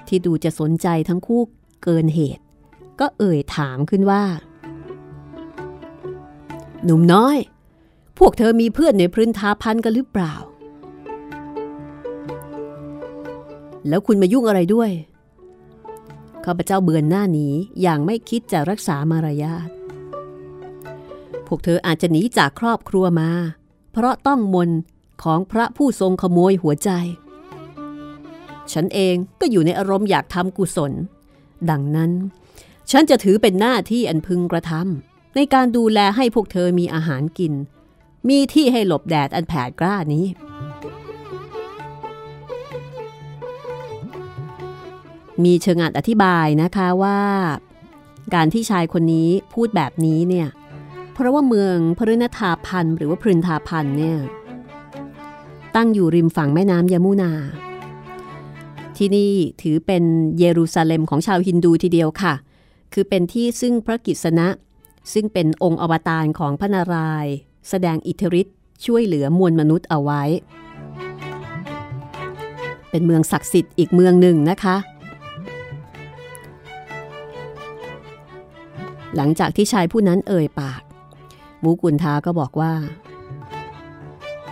[0.07, 1.43] ที่ดูจะสนใจทั้งคู่
[1.83, 2.45] เกินเหตุ
[3.01, 4.25] ก็เอ่ยถามขึ้นว่า
[6.85, 7.37] หนุ่มน้อย
[8.19, 10.35] พวกเธอมีเพื่อนในพรินทาพันกันหรือเปล่า
[13.89, 14.91] แล้วคุณมายุ่งอะไรด้วย
[16.45, 17.49] ข้าพเจ้าเบือนหน้าหนี
[17.83, 19.69] อย่างไม่คิดจะรักษามารยาท
[21.47, 23.31] พวกเธออาจจะหนีจากครอบครัวมา
[23.93, 24.71] เพราะต้องมน
[25.23, 26.91] ของพระผู้ทรงขโมยหัวใจ
[28.73, 30.93] ฉันเองก็อยู่ในอารมณ์อยากทำกุศล
[31.71, 32.11] ดังนั้น
[32.91, 37.53] ฉันจะถือเป็นหน้าที่อันพึงกระทำในการดูแลให้พวกเธอมีอาหารกิน
[38.29, 40.25] มีที่ให้หลบแดดอันแผดกล้านี้
[45.45, 47.21] มีเชิงอัดอธิบายนะคะว่า
[48.35, 50.49] การที่ชายคนนี้พูดแบบนี้เนี่ย
[51.13, 54.19] เพราะว่าเมืองพฤณธาพันธ์หรือว่าพรินทาพันธ์เนี่ย
[55.77, 57.33] ตั้งอยู่ริมฝั่งแม่น้ำยมุนา
[58.97, 60.05] ที่นี่ถือเป็น
[60.39, 62.35] เยรูซาเล็มของชาวฮินดูทีเดียวค่ะ
[62.93, 64.49] คือเป็นที่ซึ่งพระกิษณะ
[65.13, 67.35] ซึ่งเป็นองค์อวตารของพระนารายณ์
[67.69, 70.23] แสดงอิทธิฤทธิ์ช่วยเหลือมวลมนุษย์เอาไว้
[72.91, 74.77] เป็นเมืองศักดิ์สิทธิ์อีกเมืองหนึ่งนะคะ
[79.17, 80.83] หลังจากที่ชายผู้นั้นเอ่ยปาก
[81.63, 82.73] มูกุนทาก็บอกว่า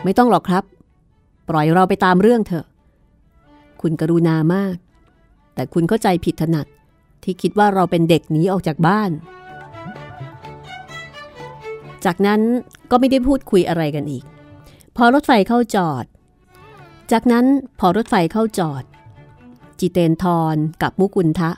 [0.05, 0.65] ไม่ต้องหรอกครับ
[1.49, 2.67] ปล่อยเราไปตามเรื่องเถอะ
[3.81, 4.77] คุณกรุณามาก
[5.55, 6.67] แต่คุณเข้าใจผิดถนัด
[7.23, 9.11] ที่คิดว่าเราเป็นเด็กหนีออกจากบ้าน
[12.05, 12.41] จากนั้น
[12.91, 14.25] ก็ไม่ได้พูดคุยอะไรกันอีก
[14.97, 16.05] พอรถไฟเข้าจอด
[17.13, 17.47] จากนั้น
[17.81, 18.85] พอรถไฟเข้าจอด
[19.79, 21.51] จิเตนทรกับมุกุลทะ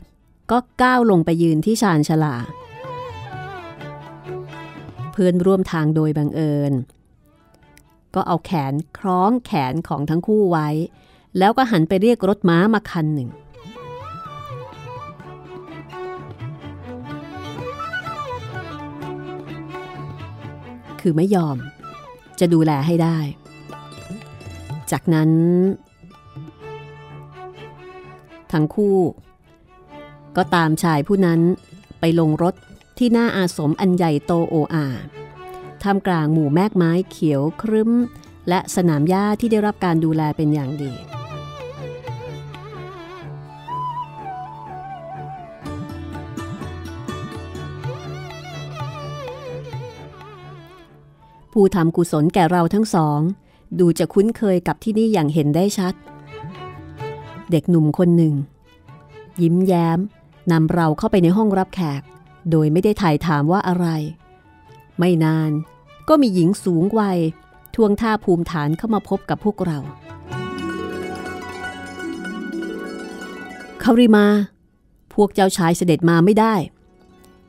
[0.50, 2.36] ก็ก้าวลงไปยืนที่ชานชาลา
[5.12, 6.72] เพื่อนร่วมทางโดยบังเอิญ
[8.14, 10.68] ก็เอาแขนคล้องแขนของทั้งคู่ไว้
[11.38, 13.30] แล้วก็หันไปเรียกรถม้ามาคันหนึ่ง
[21.00, 21.56] คือไม่ยอม
[22.40, 23.18] จะดูแลให้ได้
[24.92, 25.30] จากนั้น
[28.52, 28.96] ทั้งคู่
[30.36, 31.40] ก็ตามชายผู้นั้น
[32.00, 32.54] ไปลงรถ
[32.98, 34.86] ที่หน้าอาสมอันใหญ่โตโออา
[35.82, 37.90] ท่ามกลางหมู่แมกไม้เขียวครึ้ม
[38.48, 40.92] และสนามหญ้าที่ได้รับการดูแลเป็นอย่างดี
[51.52, 53.20] ผู้ทำกุศลแก่เราทั้งสอง
[53.78, 55.94] ดูจะคุ้นเคยกับที่นี่อย่างเห็นได้ชัด
[57.50, 58.34] เด็กหนุ่มคนหนึ่ง
[59.42, 59.98] ยิ้มแย้ม
[60.52, 62.02] นำเราเข้าไปในห้องรับแขก
[62.50, 63.86] โดยไม่ได้ถ่ายถามว่าอะไร
[64.98, 65.50] ไม่นาน
[66.08, 67.18] ก็มีหญิงสูงวัย
[67.74, 69.78] ทวงท่าภูมิฐานเข้ามาพบกับพวกเรา
[73.82, 74.26] คาริมา
[75.14, 76.54] พวกเจ้าชายเสด็จมาไม่ได้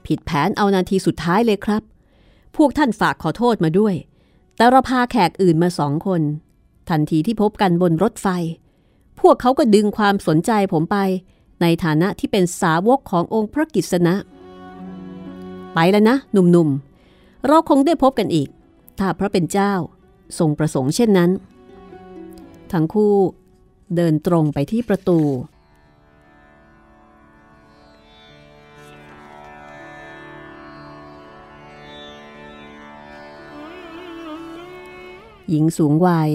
[0.06, 1.84] ผิดแผนเอานาทีสุดท้ายเลยครับ
[2.56, 3.96] พวกท่านฝากขอโทษมาด้วย
[4.56, 6.22] แต่เราพาแขกอื่นมาสองคน
[6.90, 8.28] ทันทีที่พบกันบนรถไฟ
[9.20, 10.98] พวกเขาก็ดึงความสนใจผมไป
[11.62, 14.16] ในฐานะที่เป็นสาวกขององค์พระกิษณะ
[15.74, 18.50] ไปแล้วนะหนุ่มๆ เราคงได้พบกันอีก
[19.00, 19.74] ถ้าพระเป็นเจ้า
[20.40, 21.32] ทรงประสงค์เช่นนั้น
[22.72, 23.14] ทั้งคู่
[23.96, 25.20] เดินตรงไปที่ประตู
[35.50, 36.32] หญิงสูงวัย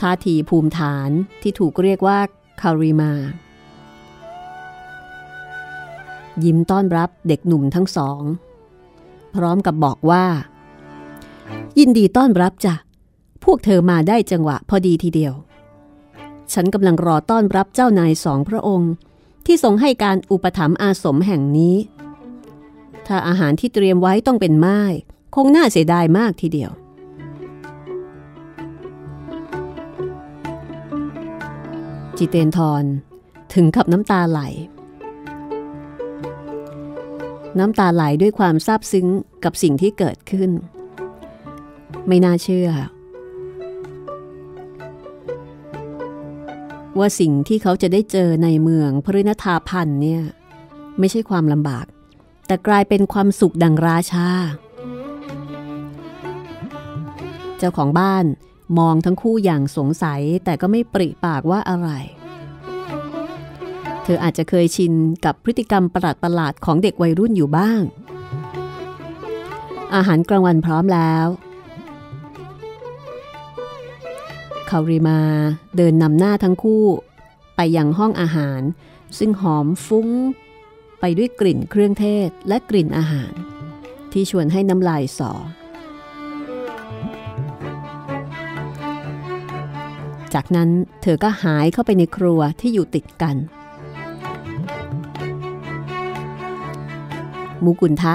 [0.00, 1.10] ท่าทีภูมิฐาน
[1.42, 2.18] ที่ถูกเรียกว่า
[2.60, 3.12] คาริมา
[6.44, 8.22] ยิ้มต้อนรับเด็กหนุ่มทั้งสอง
[9.34, 10.24] พร้อมกับบอกว่า
[11.78, 12.74] ยินดีต้อนรับจ้ะ
[13.44, 15.34] พวกเธอมาได้จังหวะพอดีทีเดียว
[16.52, 18.92] ฉันกำลังรอต้อนรับเจ้านายสองพระองค์
[19.46, 21.76] ที่ทรงให้การอุปถัมภ์อาสมแห่งนี้
[23.06, 24.80] ถ้าอาหารที่เตรียมไว้ต้องเป็นไม้
[25.34, 26.70] คงน่าเสียดายมากทีเดียว
[32.18, 32.84] จิเตนทร
[33.54, 34.40] ถึงกับน้ำตาไหล
[37.58, 39.06] น้ำตาไหลด้วยความซาบซึ้ง
[39.44, 40.50] กับสิ่งที่เกิดขึ้น
[42.08, 42.70] ไม่น่าเชื่อ
[46.98, 50.22] ว่าสิ่งที่เขาจะได้เจอในเมืองพริณธาพันธ์เนี่ย
[50.98, 51.86] ไม่ใช่ความลำบาก
[52.46, 54.28] แต่กลายเป็นความสุขดังราชา
[57.58, 58.24] เจ้าของบ้าน
[58.78, 61.88] มองทั้งคู่อย่างสงสัยแต่ก็ไม่ปริปากว่าอะไร
[64.08, 64.92] เธออาจจะเคยชิน
[65.24, 67.80] กับพฤติกรรมประหลาดๆของเด็กวัยรุ่นอยู่บ้าง
[69.94, 71.26] อาหารกลางวันพร้อมแล้ว
[74.70, 75.20] คาริมา
[75.76, 76.84] เดินนำหน้าทั้งคู่
[77.56, 78.60] ไปยังห้องอาหาร
[79.18, 80.08] ซึ่งหอมฟุ้ง
[81.00, 83.32] ไปด้วยกลิ่นเครื่องเทศและกลิ่นอาหาร
[84.12, 85.32] ที่ชวนให้น้ำลายสอ
[90.34, 90.70] จากนั้น
[91.02, 93.36] เธอก็หายเข้าไปในครัวที่อยู่ติดกัน
[97.64, 98.14] มุกุลทะ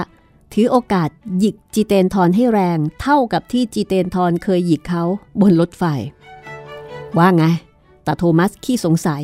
[0.52, 5.04] ถือโอกาสหยิกจีเตนทรให้แรงเท่ากับที่จีเตนทรเคยหยิกเขา
[5.40, 5.84] บนรถไฟ
[7.18, 7.44] ว่าไง
[8.04, 9.22] แต่โทมัสขี้สงสัย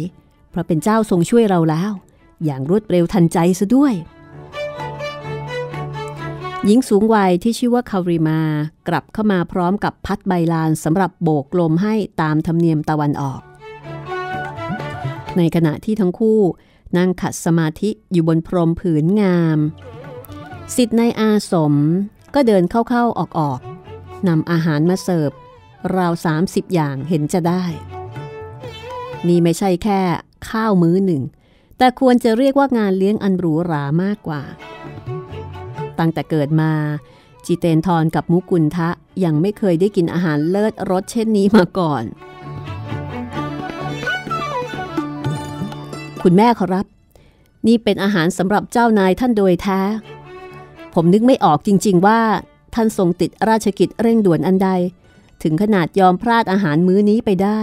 [0.50, 1.92] เพราะเป็นเจ้าทรงช่วยเราแล้ว
[2.44, 3.94] อย่างรวดเร็วทันใจซะด้วย
[6.64, 8.40] หญิงสูงวัยที่ชื่อว่าคาริมา
[8.88, 13.40] กลับเข้ามาพร้อมกับพัดใบลานสำหรับโบกลมให้ตามธรรมเนียมตะวันออก
[15.36, 16.40] ในขณะที่ทั้งคู่
[16.96, 19.58] นั่งขัดสมาธิอยู่บนพรมผืนงาม
[20.76, 21.74] สิทธิ์ในอาสม
[22.34, 25.30] ก็เดินเข้าๆออกๆนำอาหารมาเสิร์ฟ
[25.96, 26.12] ราว
[26.42, 27.64] 30 อย่างเห็นจะได้
[29.28, 30.00] นี่ไม่ใช่แค่
[30.50, 31.22] ข้าวมื้อหนึ่ง
[31.78, 34.42] แต่ควรจะเรียกว่างานเลี้ยงอันหรูหรามากกว่า
[35.98, 36.72] ตั้งแต่เกิดมา
[37.46, 38.88] จิเตนทรกับมุกุลทะ
[39.24, 42.04] ยังไม่เคยได้กินอาหารเลิศรสเช่นนี้มาก่อน
[46.22, 46.86] คุณแม่ขอรับ
[47.66, 49.80] นี่เป็นอาหารสำหรับเจ้านายท่านโดยแท้
[51.00, 52.20] ผมนึกไม่ออกจริง ๆ ว่า
[52.74, 54.70] ท่านทรงติดราชกิจเร่งด่วนอันใด
[55.42, 57.60] ถึงขนาดยอมพลาดอาหารมื้อนี้ไปได้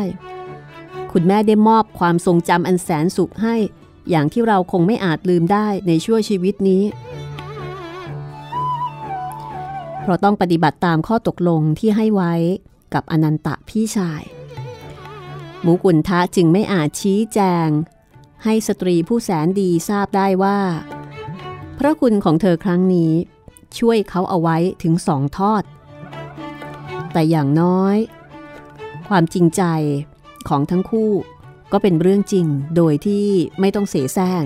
[1.12, 3.56] คุณแม่ได้มอบความทรงจำอันแสนสุขให้
[4.10, 6.84] อย่างที่เราคงไม่อาจลืมได้ในชั่วชีวิตนี้
[10.02, 12.34] เพราะต้องปฏิบัติตามข้อตกลงที่ให้ไว้
[12.94, 14.22] กับอนันตะพี่ชาย
[15.62, 17.70] หมูกุนทะจึงไม่อาจชี้แจง
[18.44, 20.60] ให้สตรีผู้แสนดีทราบได้ว่า
[21.80, 23.12] พระคุณของเธอครั้งนี้
[23.80, 25.64] ช่วยเขาเอาไว้ถึงสองทอด
[27.14, 27.98] แต่อย่างน้อย
[29.10, 29.64] ความจริงใจ
[30.50, 31.12] ของทั้งคู่
[31.72, 33.26] ก็เป็นเรื่องจริงโดยที่
[33.60, 34.44] ไม่ต้องเสแสร้ง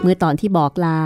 [0.00, 1.00] เมื่อตอนที่บอกลา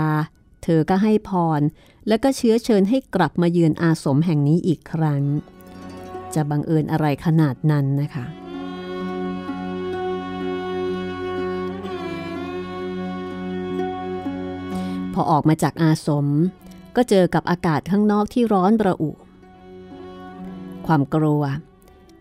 [0.63, 1.61] เธอก็ให้พร
[2.07, 5.23] แล้วก็เชื้อเชิญให้กลับมาเยือนอาสมแห่งนี้อีกครั้ง
[6.33, 8.25] จะบังเอิญอะไรขนาดนั้นนะคะ
[15.21, 16.27] อออกมาจากอาสม
[16.95, 19.11] ก็เจอกับอากาศข้างนอกที่ร้อนระอุ
[20.85, 21.43] ความกลัว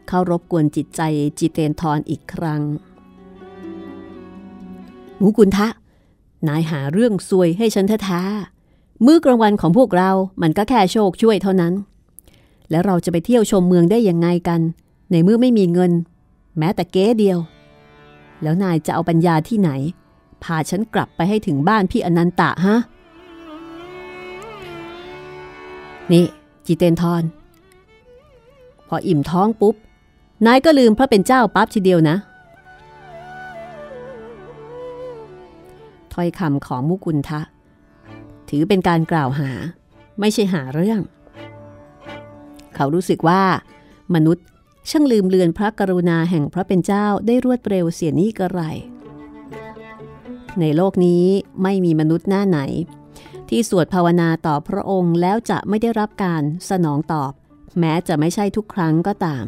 [0.09, 1.01] เข้ารบกวนจิตใจ
[1.39, 2.63] จิเตนทรอีกครั้ง
[5.19, 5.69] หมูกุนทะ
[6.49, 10.11] นายหาเรื่องซวยให้ฉันแท้ๆมื้อกลางวันของพวกเรา
[10.43, 11.75] มันก็แค่โชคช่วยเท่านั้น
[12.71, 14.61] แล้วเราจะไปเที่ยวชมเมืองได้ยังไงกัน
[15.11, 15.93] ในเมื่อไม่มีเงิน
[16.59, 17.39] แม้แต่เก๊เดียว
[18.43, 19.71] แล้วนายจะเอาปัญญาที่ไหน
[20.45, 22.77] พาฉันกลับไปให้ถึงบ้านพี่อนันตะฮะ
[26.13, 26.27] นี่
[26.67, 27.23] จิเตนทร
[28.89, 29.75] พออิ่มท้องปุ๊บ
[30.47, 32.17] นายก็ลืมพระเป็นเจ้าปั๊บทีเดียวนะ
[36.13, 37.41] ถ้อยคำของมุกุลทะ
[38.49, 39.51] ถือเป็นการกล่าวหา
[40.21, 41.01] ไม่ใช่หาเรื่อง
[42.75, 43.43] เขารู้สึกว่า
[44.15, 44.47] มนุษย์
[44.91, 48.61] ช่างลืมเลือนพระกรุณาแห่งพระเป็นเจ้าได้รวดเร็วเสียนี่กระไร
[50.61, 51.25] ในโลกนี้
[51.63, 52.59] ไม่มีมนุษย์หน้าไหน
[53.49, 57.33] ที่สวดภาวนาต่อพระองค์แล้วจะไม่ได้รับการสนองตอบ
[57.79, 59.45] แม้จะไม่ใช่ทุกครั้งก็ตาม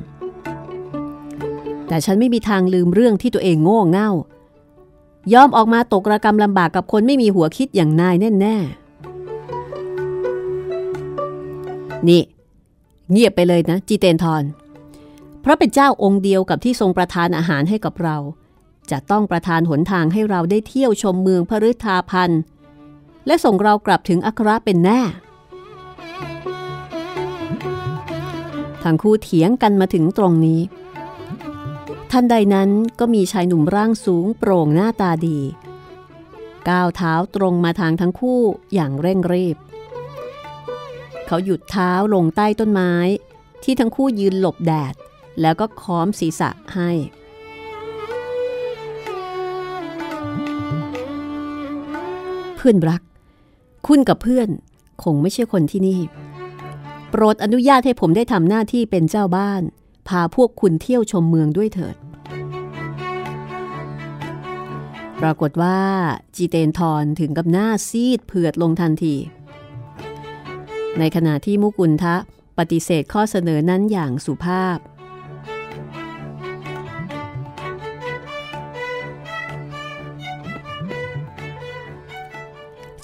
[1.88, 4.11] แต่ฉันไม่มีทางลืมเรื่องที่ตัวเองโง่เง่า
[5.34, 12.22] ยอมออกมาตกระกรรมลำบากกับคนไม่มีหัวคิดอย่างนายแน่ๆ นี่
[13.11, 14.44] เงียบไปเลยนะ จีเตนทร
[15.40, 18.16] เพราะเป็นเจ้าองค์เดียวกับที่ทรงประทานอาหารให้กับเรา
[18.91, 22.41] จะต้องประทานหนทางให้เราได้เที่ยวชมเมืองพฤทาพันธ์
[23.26, 25.01] และส่งเรากลับถึงอัคราเป็นแน่
[28.85, 30.61] ทั้งคู่เถียงกันมาถึงตรงนี้
[32.11, 35.41] ทันใดนั้นก็มีชายหนุ่มร่างสูงโปร่งหน้าตาดี
[36.68, 38.41] ก้าวเท้าตรงมาทางทั้งคู่
[38.74, 39.57] อย่างเร่งรีบ
[41.26, 42.93] เขาหยุดเท้าลงใต้ต้นไม้
[43.62, 44.95] ที่ทั้งคู่ยืนหลบแดด
[45.41, 46.91] แล้วก็ค้อมศีรษะให้
[52.63, 53.03] พื่อนรัก
[53.87, 54.49] คุณกับเพื่อน
[55.03, 56.01] คงไม่ใช่คนที่นี่
[57.11, 59.63] โปรดอนุญาตให้ผมได้ทำหน้าที่เป็นเจ้าบ้าน
[60.09, 61.97] พาพวกคุณเที่ยวชมเมืองด้วยเถิด
[65.21, 65.79] ปรากฏว่า
[66.37, 69.15] จีเตนทรถึงกับหน้าซีดเผือดลงทันที
[70.99, 72.17] ในขณะที่มุกุลทะ
[72.59, 74.77] ปฏิเสธข้อเสนอนั้นอย่างสุภาพ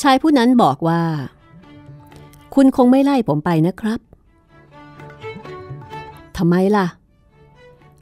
[0.03, 1.03] ชายผู้นั้นบอกว่า
[2.55, 4.01] คุณคงไม่ไล่ผมไปนะครับ
[6.37, 6.87] ทำไมล่ะ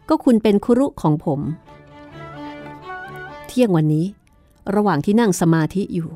[0.09, 1.40] ก็คุณเป็นครุของผม
[3.47, 4.07] เที่ยงวันนี้
[4.74, 6.09] ระหว่างที่นั่งสมาธิอยู่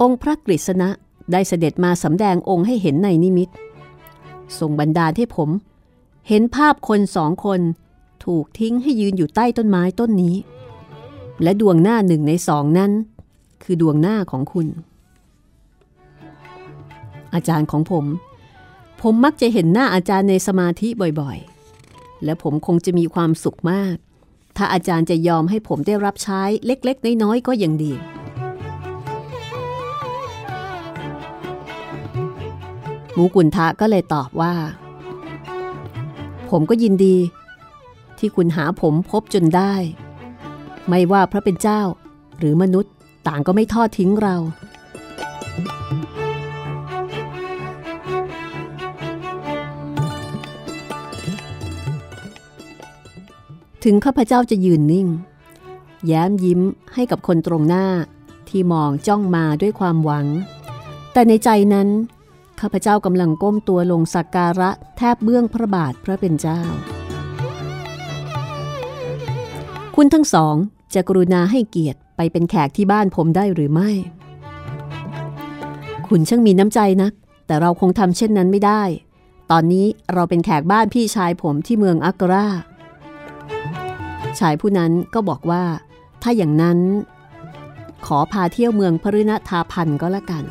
[0.00, 0.88] องค์พระกฤษณะ
[1.32, 3.48] ได้เสด็จมาสำแดงองค์ให้เห็นในนิมิต
[4.58, 5.50] ทรงบันดาลให้ผม
[6.28, 7.60] เห็นภาพคนสองคน
[8.24, 10.36] ถูกทิ้งให้ยืนอยู่ใต้ต้นไม้ต้นนี้
[11.42, 12.92] และดวงหน้าหนึ่งในสองนั้น
[13.62, 14.66] คือดวงหน้าของคุณ
[17.34, 18.04] อาจารย์ของผม
[19.02, 20.88] ผมมักจะเห็นหน้าอาจารย์ในสมาธิ
[21.20, 23.96] บ่อยๆ และผมคงจะมีความสุขมาก
[24.56, 27.92] ถ้าอาจารย์จะยอมให้ผมได้รับใช้เล็กๆ น้อยๆ ก็ยังดี
[33.12, 34.54] หมูกุนทะก็เลยตอบว่า
[36.50, 37.16] ผมก็ยินดี
[38.18, 39.74] ที่คุณหาผมพบจนได้
[40.88, 41.80] ไม่ว่าพระเป็นเจ้า
[42.38, 42.92] หรือมนุษย์
[43.26, 44.36] ต่างก็ไม่ทอดทิ้งเรา
[53.90, 55.08] ถึงข้าพเจ้าจะยืนนิ่ง
[56.06, 56.60] แย้มยิ้ม
[56.94, 57.86] ให้กับคนตรงหน้า
[58.48, 60.26] ที่มองจ้องมาด้วยความหวัง
[61.12, 61.88] แต่ในใจนั้น
[62.60, 66.60] ข้าพเจ้ากำลังก้มตัวลงสักการะแทบเบื้องพระบาทพระเป็นเจ้า
[69.96, 70.54] คุณทั้งสอง
[70.94, 73.90] จะกรุณาให้เกียรติไปเป็นแขกที่บ้านผมได้หรือไม่
[76.08, 77.12] คุณช่างมีน้ำใจนัก
[77.46, 78.82] แต่เราคงทำเช่นนั้นไม่ได้
[79.50, 82.48] ตอนนี้เราเป็นแขกบ้านพี่ชายผมที่เมืองอักรา
[84.38, 85.64] ชายผู้นั้นก็บอกว่า
[86.22, 86.78] ถ้าอย่างนั้น
[88.06, 90.44] ขอพาเที่ยวเมืองพฤณทาพันก็แล้วกัน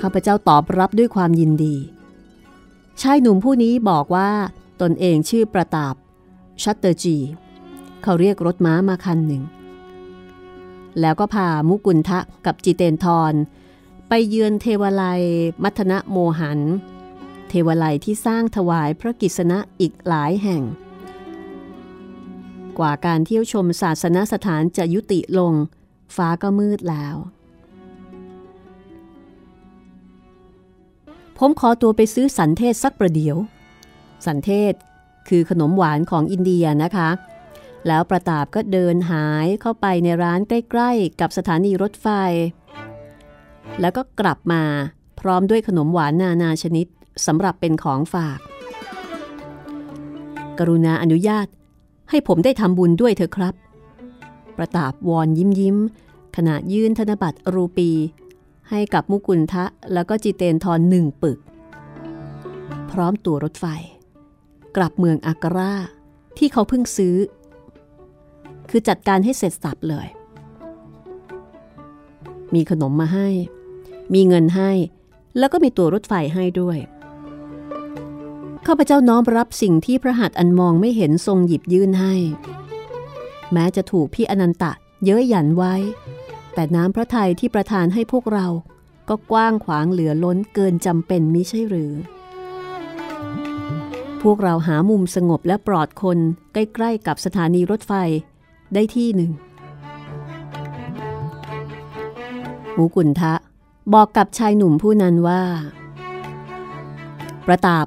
[0.00, 1.76] ข้าพเจ้าตอบรับด้วยความยินดี
[3.02, 4.30] ชายหนุ่มผู้นี้บอกว่า
[4.82, 5.94] ตนเองชื่อประตาบ
[6.62, 7.16] ชัตเตอร์จี
[8.02, 9.42] เขาเรียกรถม้ามาคันหนึ่ง
[11.00, 13.34] แล้วก็พามุกุลทะกับจิเตนทร
[14.08, 15.22] ไปเยือนเทวาลัย
[15.62, 16.60] มัทนะโมหัน
[17.48, 20.62] เทวาลัยที่สร้างถวายพระกิษณะอีกหลายแห่ง
[22.78, 25.54] กว่าการเที่ยวชมศาสนสถานจะยุติลง
[26.16, 27.16] ฟ้าก็มืดแล้ว
[31.38, 33.36] ผมขอตัวไปซื้อสันเทศสักประเดี๋ยว
[34.26, 34.72] สันเทศ
[35.28, 37.10] คือขนมหวานของอินเดียนะคะ
[37.86, 42.08] แล้วประตาบก็เดินหายเข้าไปในร้านใกล้ๆกับสถานีรถไฟ
[43.80, 44.62] แล้วก็กลับมา
[45.20, 46.86] พร้อมด้วยขนมหวานนานาชนิด
[47.26, 48.38] สำหรับเป็นของฝาก
[50.58, 51.46] กรุณาอนุญาต
[52.10, 53.54] ให้ผมได้ทำบุญด้วยเถอะครับ
[54.56, 55.76] ประตาบวอนยิ้มยิ้ม
[56.36, 57.90] ขณะยื่นธนบัตรรูปี
[58.70, 61.38] ให้กับมุกุลทะแล้วก็จิเตนทรหนึ่งปึก
[62.90, 63.66] พร้อมตั๋วรถไฟ
[64.76, 65.74] กลับเมืองอากรา
[66.38, 67.16] ที่เขาเพิ่งซื้อ
[68.70, 70.06] คือจัดการให้เสร็จสับเลย
[72.54, 73.28] มีขนมมาให้
[74.14, 74.70] มีเงินให้
[75.38, 76.78] แล้วก็มีตั๋วรถไฟให้ด้วย
[78.66, 82.14] ข้าพเจ้าน้อมรับสิ่งที่พระหัตถ์อันมองไม่เห็นทรงหยิบยื่นให้
[83.52, 84.72] แม้จะถูกพี่อนันตะ
[85.04, 85.74] เย้ยหยันไว้
[86.54, 88.46] แต่น้ำพระทัยที่ประทานให้พวกเรา
[89.08, 91.92] ก็กว้างขวางเหลือล้นเกินจำเป็นมิใช่หรือ
[94.22, 96.18] พวกเราหามุมสงบและปลอดคน
[96.52, 97.92] ใกล้ๆกับสถานีรถไฟ
[98.74, 99.30] ได้ที่หนึ่ง
[102.74, 103.34] หูกุนทะ
[103.94, 105.42] บอกกับชายหนุ่มผู้นั้นว่า
[107.46, 107.86] ประตาบ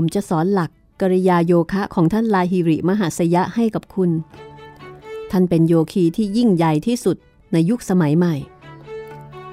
[0.00, 0.70] ผมจะสอนหลัก
[1.00, 4.10] กริยาโยคะของท่านลาฮิริมหาสยะให้กับคุณ
[5.30, 7.16] ท่านเป็นโยคีที่ยิ่งใหญ่ที่สุด
[7.52, 8.34] ในยุคสมัยใหม่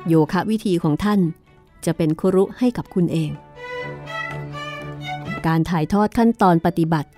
[0.08, 1.20] โยคะวิธีของท่าน
[1.86, 3.32] จะเป็นครุให้กับคุณเอง
[5.48, 7.10] การถ่ายทอดขั้นตอนปฏิบัติ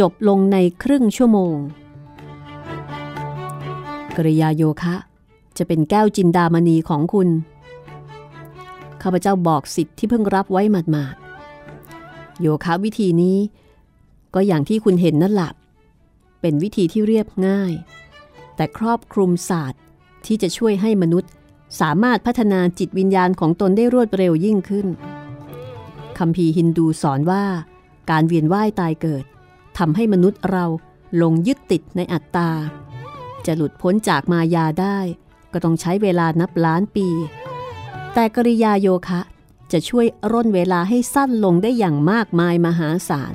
[0.00, 1.56] จบลงในครึ่งชั่วโมง
[4.16, 4.94] กริยาโยคะ
[5.58, 7.28] จะเป็นแก้วจินดามณีของคุณ
[9.02, 11.25] ข้าพเจ้าบอกสิทธิ์ที่เพิ่งรับไว้หมาดๆ
[12.40, 13.38] โยคะวิธีนี้
[14.34, 15.50] ก็อย่างที่คุณเห็นนั่นแหละ
[16.40, 17.72] เป็นวิธีที่เรียบง่าย
[18.56, 19.80] แต่ครอบคลุมศาสตร์
[20.26, 21.30] ที่จะช่วยให้มนุษย์
[21.80, 24.86] สามารถพัฒนาจิตวิญญาณของตนได้รวดเร็วยิ่งขึ้น
[26.18, 27.44] คำพีร์ฮินดูสอนว่า
[28.10, 29.24] การเวียนว่ายตายเกิด
[29.78, 30.64] ทำให้มนุษย์เรา
[31.16, 32.50] หลงยึดติดในอัตตา
[33.46, 34.98] จะหลุดพ้นจากมายาได้
[35.52, 37.08] ก็ต้องใช้เวลานับล้านปี
[38.14, 39.20] แต่กริยาโยคะ
[39.72, 43.34] จะช่วยร่นเวลาให้สั้นลงได้อย่างมากมายมหาศาล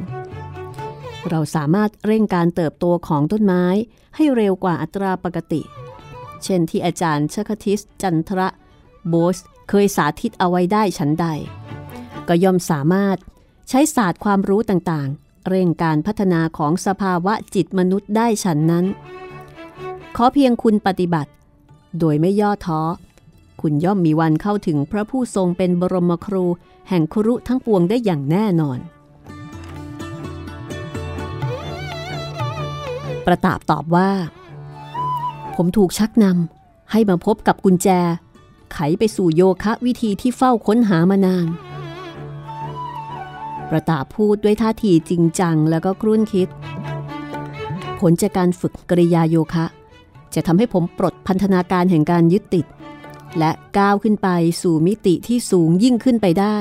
[1.29, 3.65] เราสามารถเร่งการเติบโตของต้นไม้
[4.15, 5.61] ให้เร็วกว่าอัตราปกติ
[6.43, 8.49] เช่นที่อาจารย์ชคทิสจันทระ
[9.07, 9.38] โบส
[9.69, 11.27] เคยสาธิตเอาไว้ได้ฉันใด
[12.27, 13.17] ก็ย่อมสามารถ
[13.69, 18.86] ใช้ศาสตร์ความรู้ต่างๆ เร่งการพัฒนาของสภาวะจิตมนุษย์ได้ฉันนั้น
[20.15, 21.32] ขอเพียงคุณปฏิบัติ
[21.99, 22.82] โดยไม่ย่อท้อ
[23.62, 26.45] คุณย่อมมีวันเข้าถึงพระผู้ทรงเป็นบรมครู
[26.89, 28.80] แห่งครุทั้งปวงได้อย่างแน่นอน
[33.26, 34.09] ประตาบตอบว่า
[35.55, 37.88] ผมถูกชักนำให้มาพบกับกุญแจ
[38.74, 41.47] ไขไปสู่โยคะวิธีที่เฝ้าค้นหามานาน
[43.70, 46.47] ประตาพูดด้วยท่าทีจริงจังแล้วก็ครุ่นคิด
[47.99, 49.66] ผลจากการฝึกกริยาโยคะ
[50.34, 52.66] จะทำให้ผมปลดพันธนาการแห่งการยึดติด
[53.38, 54.29] และก้าวขึ้นไป
[54.61, 56.57] สู่มิติที่สูงยิ่งขึ้นไปได้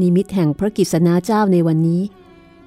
[0.00, 2.02] นิมิตแห่งพระกิษณาเจ้าในวันนี้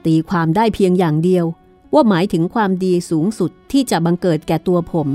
[0.06, 1.46] ตีความได้เพียงอย่างเดียว
[1.94, 5.10] ว่าหมายถึงความดีสูงสุดที่จะบังเกิดแก่ตัวผม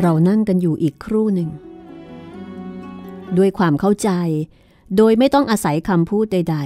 [0.00, 1.50] เรานั่งกันอยู่อีกครู่หนึ่ง
[3.38, 4.10] ด้วยความเข้าใจ
[4.96, 6.56] โดยไม่ต้องอาศัยคำพูดใด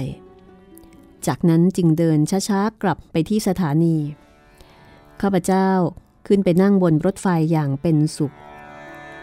[0.59, 3.95] ๆ จากนั้นจึงเดินช้าๆ กลับไปที่สถานี
[5.21, 5.69] ข้าพเจ้า
[6.27, 8.35] ขึ้นไปนั่งบนรถไฟอย่างเป็นสุข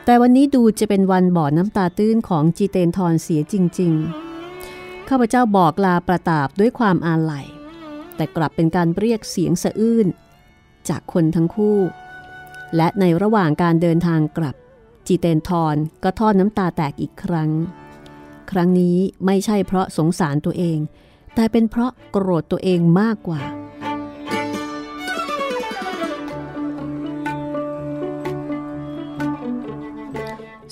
[0.04, 3.92] แต่วันนี้ดูจะเป็นวันบ่อน้ำตาตื้นของจีเตนทรเสียจริง
[4.50, 7.46] ๆ ข้าพเจ้าบอกลาประตาบด้วยความอาลัย
[8.16, 10.06] แต่กลับเป็นการเรียกเสียงสะอื้น
[10.88, 11.78] จากคนทั้งคู่
[12.76, 14.56] และในระหว่างการเดินทางกลับ
[15.06, 17.50] จีเตนทรก็ทอดน้ำตาแตกอีกครั้ง
[18.50, 20.78] ครั้งนี้ไม่ใช่เพราะสงสารตัวเอง
[21.34, 23.40] แต่เป็นเพราะโกรธตัวเองมากกว่า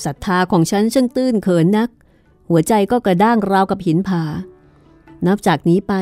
[0.05, 1.91] ศรัทธาของฉันช่างตื้นเขินนัก
[2.49, 4.25] หัวใจก็กระด้างราวกับหินผา
[5.27, 5.95] นับจากนี้ไป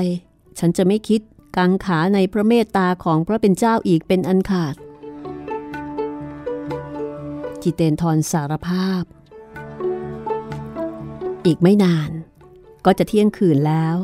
[0.59, 1.21] ฉันจะไม่คิด
[1.57, 4.75] กังขาในพระเมตตาของพระเป็นเจ้าอีกเป็นอันขาด
[7.63, 9.03] จิเตนทรสารภาพ
[11.47, 12.11] อีกไม่นาน
[12.85, 13.97] ก็จะเที่ยงคืนแล้ว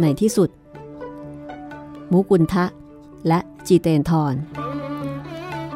[0.00, 0.50] ในที่สุด
[2.12, 2.64] มุกุลทะ
[3.28, 4.34] และจิเตนทร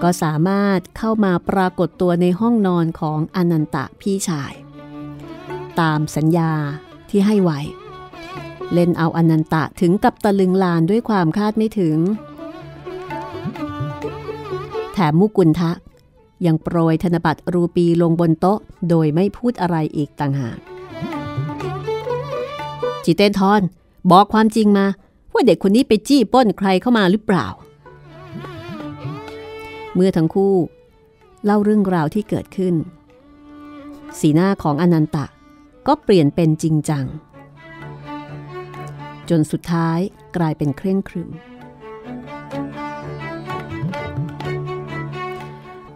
[0.02, 4.52] ก็สามารถเข้ามาปรากฏตัวในห้องนอนของอนันตะพี่ชาย
[5.80, 6.52] ตามสัญญา
[7.10, 7.60] ที่ให้ไว้
[8.72, 11.98] เล่นเอาอนันตะถึงกับตะลึงลานด้วยความคาดไม่ถึง
[14.92, 15.72] แถมมุกุลทะ
[16.46, 20.58] ยังโปรยธนบัตรรูปีลงบนโต๊ะ โดยไม่พูดอะไรอีกต่างหาก
[23.04, 23.62] จิเตนทอน
[24.10, 24.86] บอกความจริงมา
[25.32, 27.46] ว่าเด็กคนนี้ไปจี้ป้นใครเข้ามาหรือเปล่า
[29.94, 30.54] เมื่อทั้งคู่
[31.44, 32.74] เล่าเรื่องราวที่เกิดขึ้น
[34.18, 35.26] สีหน้าของอนันตะ
[35.86, 37.04] ก็เปลี่ยนเป็นจริงจัง
[39.28, 39.98] จนสุดท้าย
[40.36, 41.30] กลายเป็นเคร่งครึม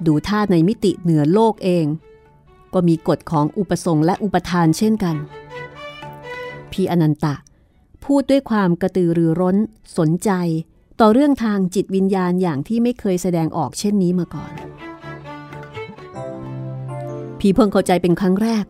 [0.07, 1.86] ดูท่าในมิติเหนือโลกเอง
[2.74, 5.16] ก็มีกฎของอุปสงค์และอุปทานเช่นกัน
[6.72, 7.34] พี่อนันตะ
[8.05, 9.57] พูดด้วยความกระตือรือร้น
[9.99, 10.30] สนใจ
[11.05, 14.53] ต่อเรื่องทางจิตวิญญาณอย่างที่ไม่เคยแสดงออกเช่นนี้มาก่อน
[17.38, 18.64] พี่เพิ่งเข้าใจเป็นครั้งแรก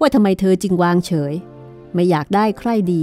[0.00, 1.32] ว่าทำไมเธอจึงวางเฉย
[1.94, 3.02] ไม่อยากได้ใครดี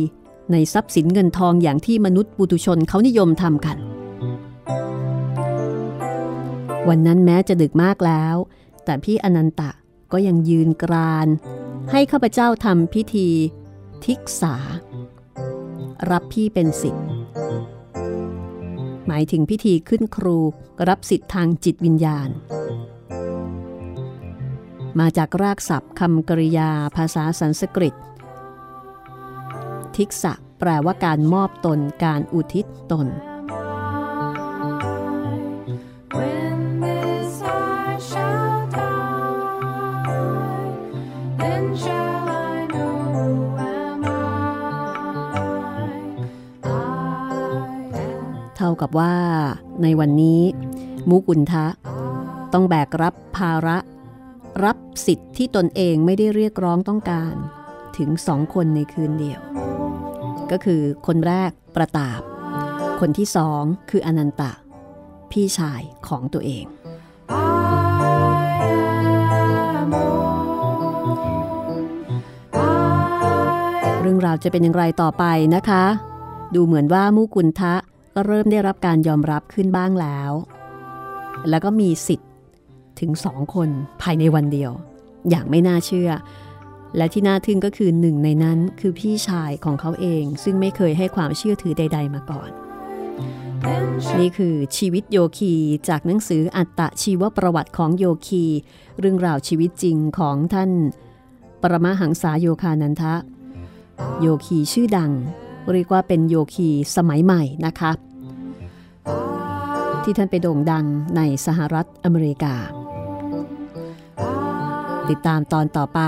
[0.52, 3.78] ในทรัพย์สินเงินทองอย่างที่มนุษย์ปุตุชนเขานิยมทำกัน
[6.88, 8.36] วันนั้นแม้จะดึกมากแล้ว
[8.86, 9.72] แต่พี่อนันตะ
[10.12, 11.28] ก็ยังยืนกราน
[11.92, 13.30] ให้ข้าพเจ้าทำพิธี
[14.06, 14.56] ทิกษา
[16.12, 17.08] รับพี่เป็นสิทธิ์
[19.12, 20.38] หมายถึงพิธีขึ้นครู
[20.88, 22.30] รับสิทธิ์ทางจิตวิญญาณ
[25.00, 27.94] มาจากรากศัพท์คำกริยาภาษาสันสกฤต
[29.96, 49.14] ทิกษะแปลว่าการมอบตนการอุทิศตนากับว่า
[49.84, 50.42] ในวันนี้
[51.10, 51.66] มุกุลทะ
[52.54, 53.78] ต้องแบกรับภาระ
[54.64, 57.36] รับสิทธิ์ที่ตนเองไม่ได้เรียกร้องต้องการ
[57.98, 59.42] ถึงสองคนในคืนเดียว
[60.52, 62.22] ก็คือคนแรกประตาบ
[63.00, 64.52] คนที่สองคืออนันตะ
[65.32, 66.66] พี่ชายของตัวเอง
[74.02, 75.24] เรื่องราวจะเป็นอย่างไรต่อไป
[75.56, 75.84] นะคะ
[76.56, 77.76] ดูเหมือนว่ามุกุลทะ
[78.22, 80.32] ก็เริ่มได้รับการยอมรับขึ้นบ้างแล้ว
[81.50, 82.30] แล้วก็มีสิทธิ์
[83.00, 83.70] ถึงสองคน
[84.02, 84.72] ภายในวันเดียว
[85.30, 86.12] อย่างไม่น่าเชื่อ
[86.98, 92.50] และที่น่าทึ่งก็คือหนึ่งในนั้นคือพี่ชายของเขาเอง ซึ่งไม่เคยให้ความเชื่อถือใด ๆ มาก่อน
[94.20, 95.54] นี่คือชีวิตโยคี
[95.90, 98.46] จากหนังสืออัตตะชีวประวัติของโยคี
[99.00, 100.72] เรื่องราวชีวิตจริงของท่าน
[101.62, 103.14] ปรมาหังษาโยคานันทะ
[104.22, 105.14] โยคีชื่อดัง
[105.74, 107.92] เรียกว่าเป็นโยคีสมัยใหม่นะคะ
[110.04, 110.86] ที่ท่านไปโด่งดัง
[111.16, 112.56] ในสหรัฐอเมริกา
[115.10, 116.02] ติดตามตอนต่อไป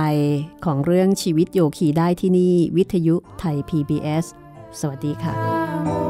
[0.66, 4.26] ของเรื่องชีวิตโยคีได้ที่นี่วิทยุไทย PBS
[4.80, 6.01] สวัสดีค่ะ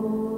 [0.00, 0.37] Oh.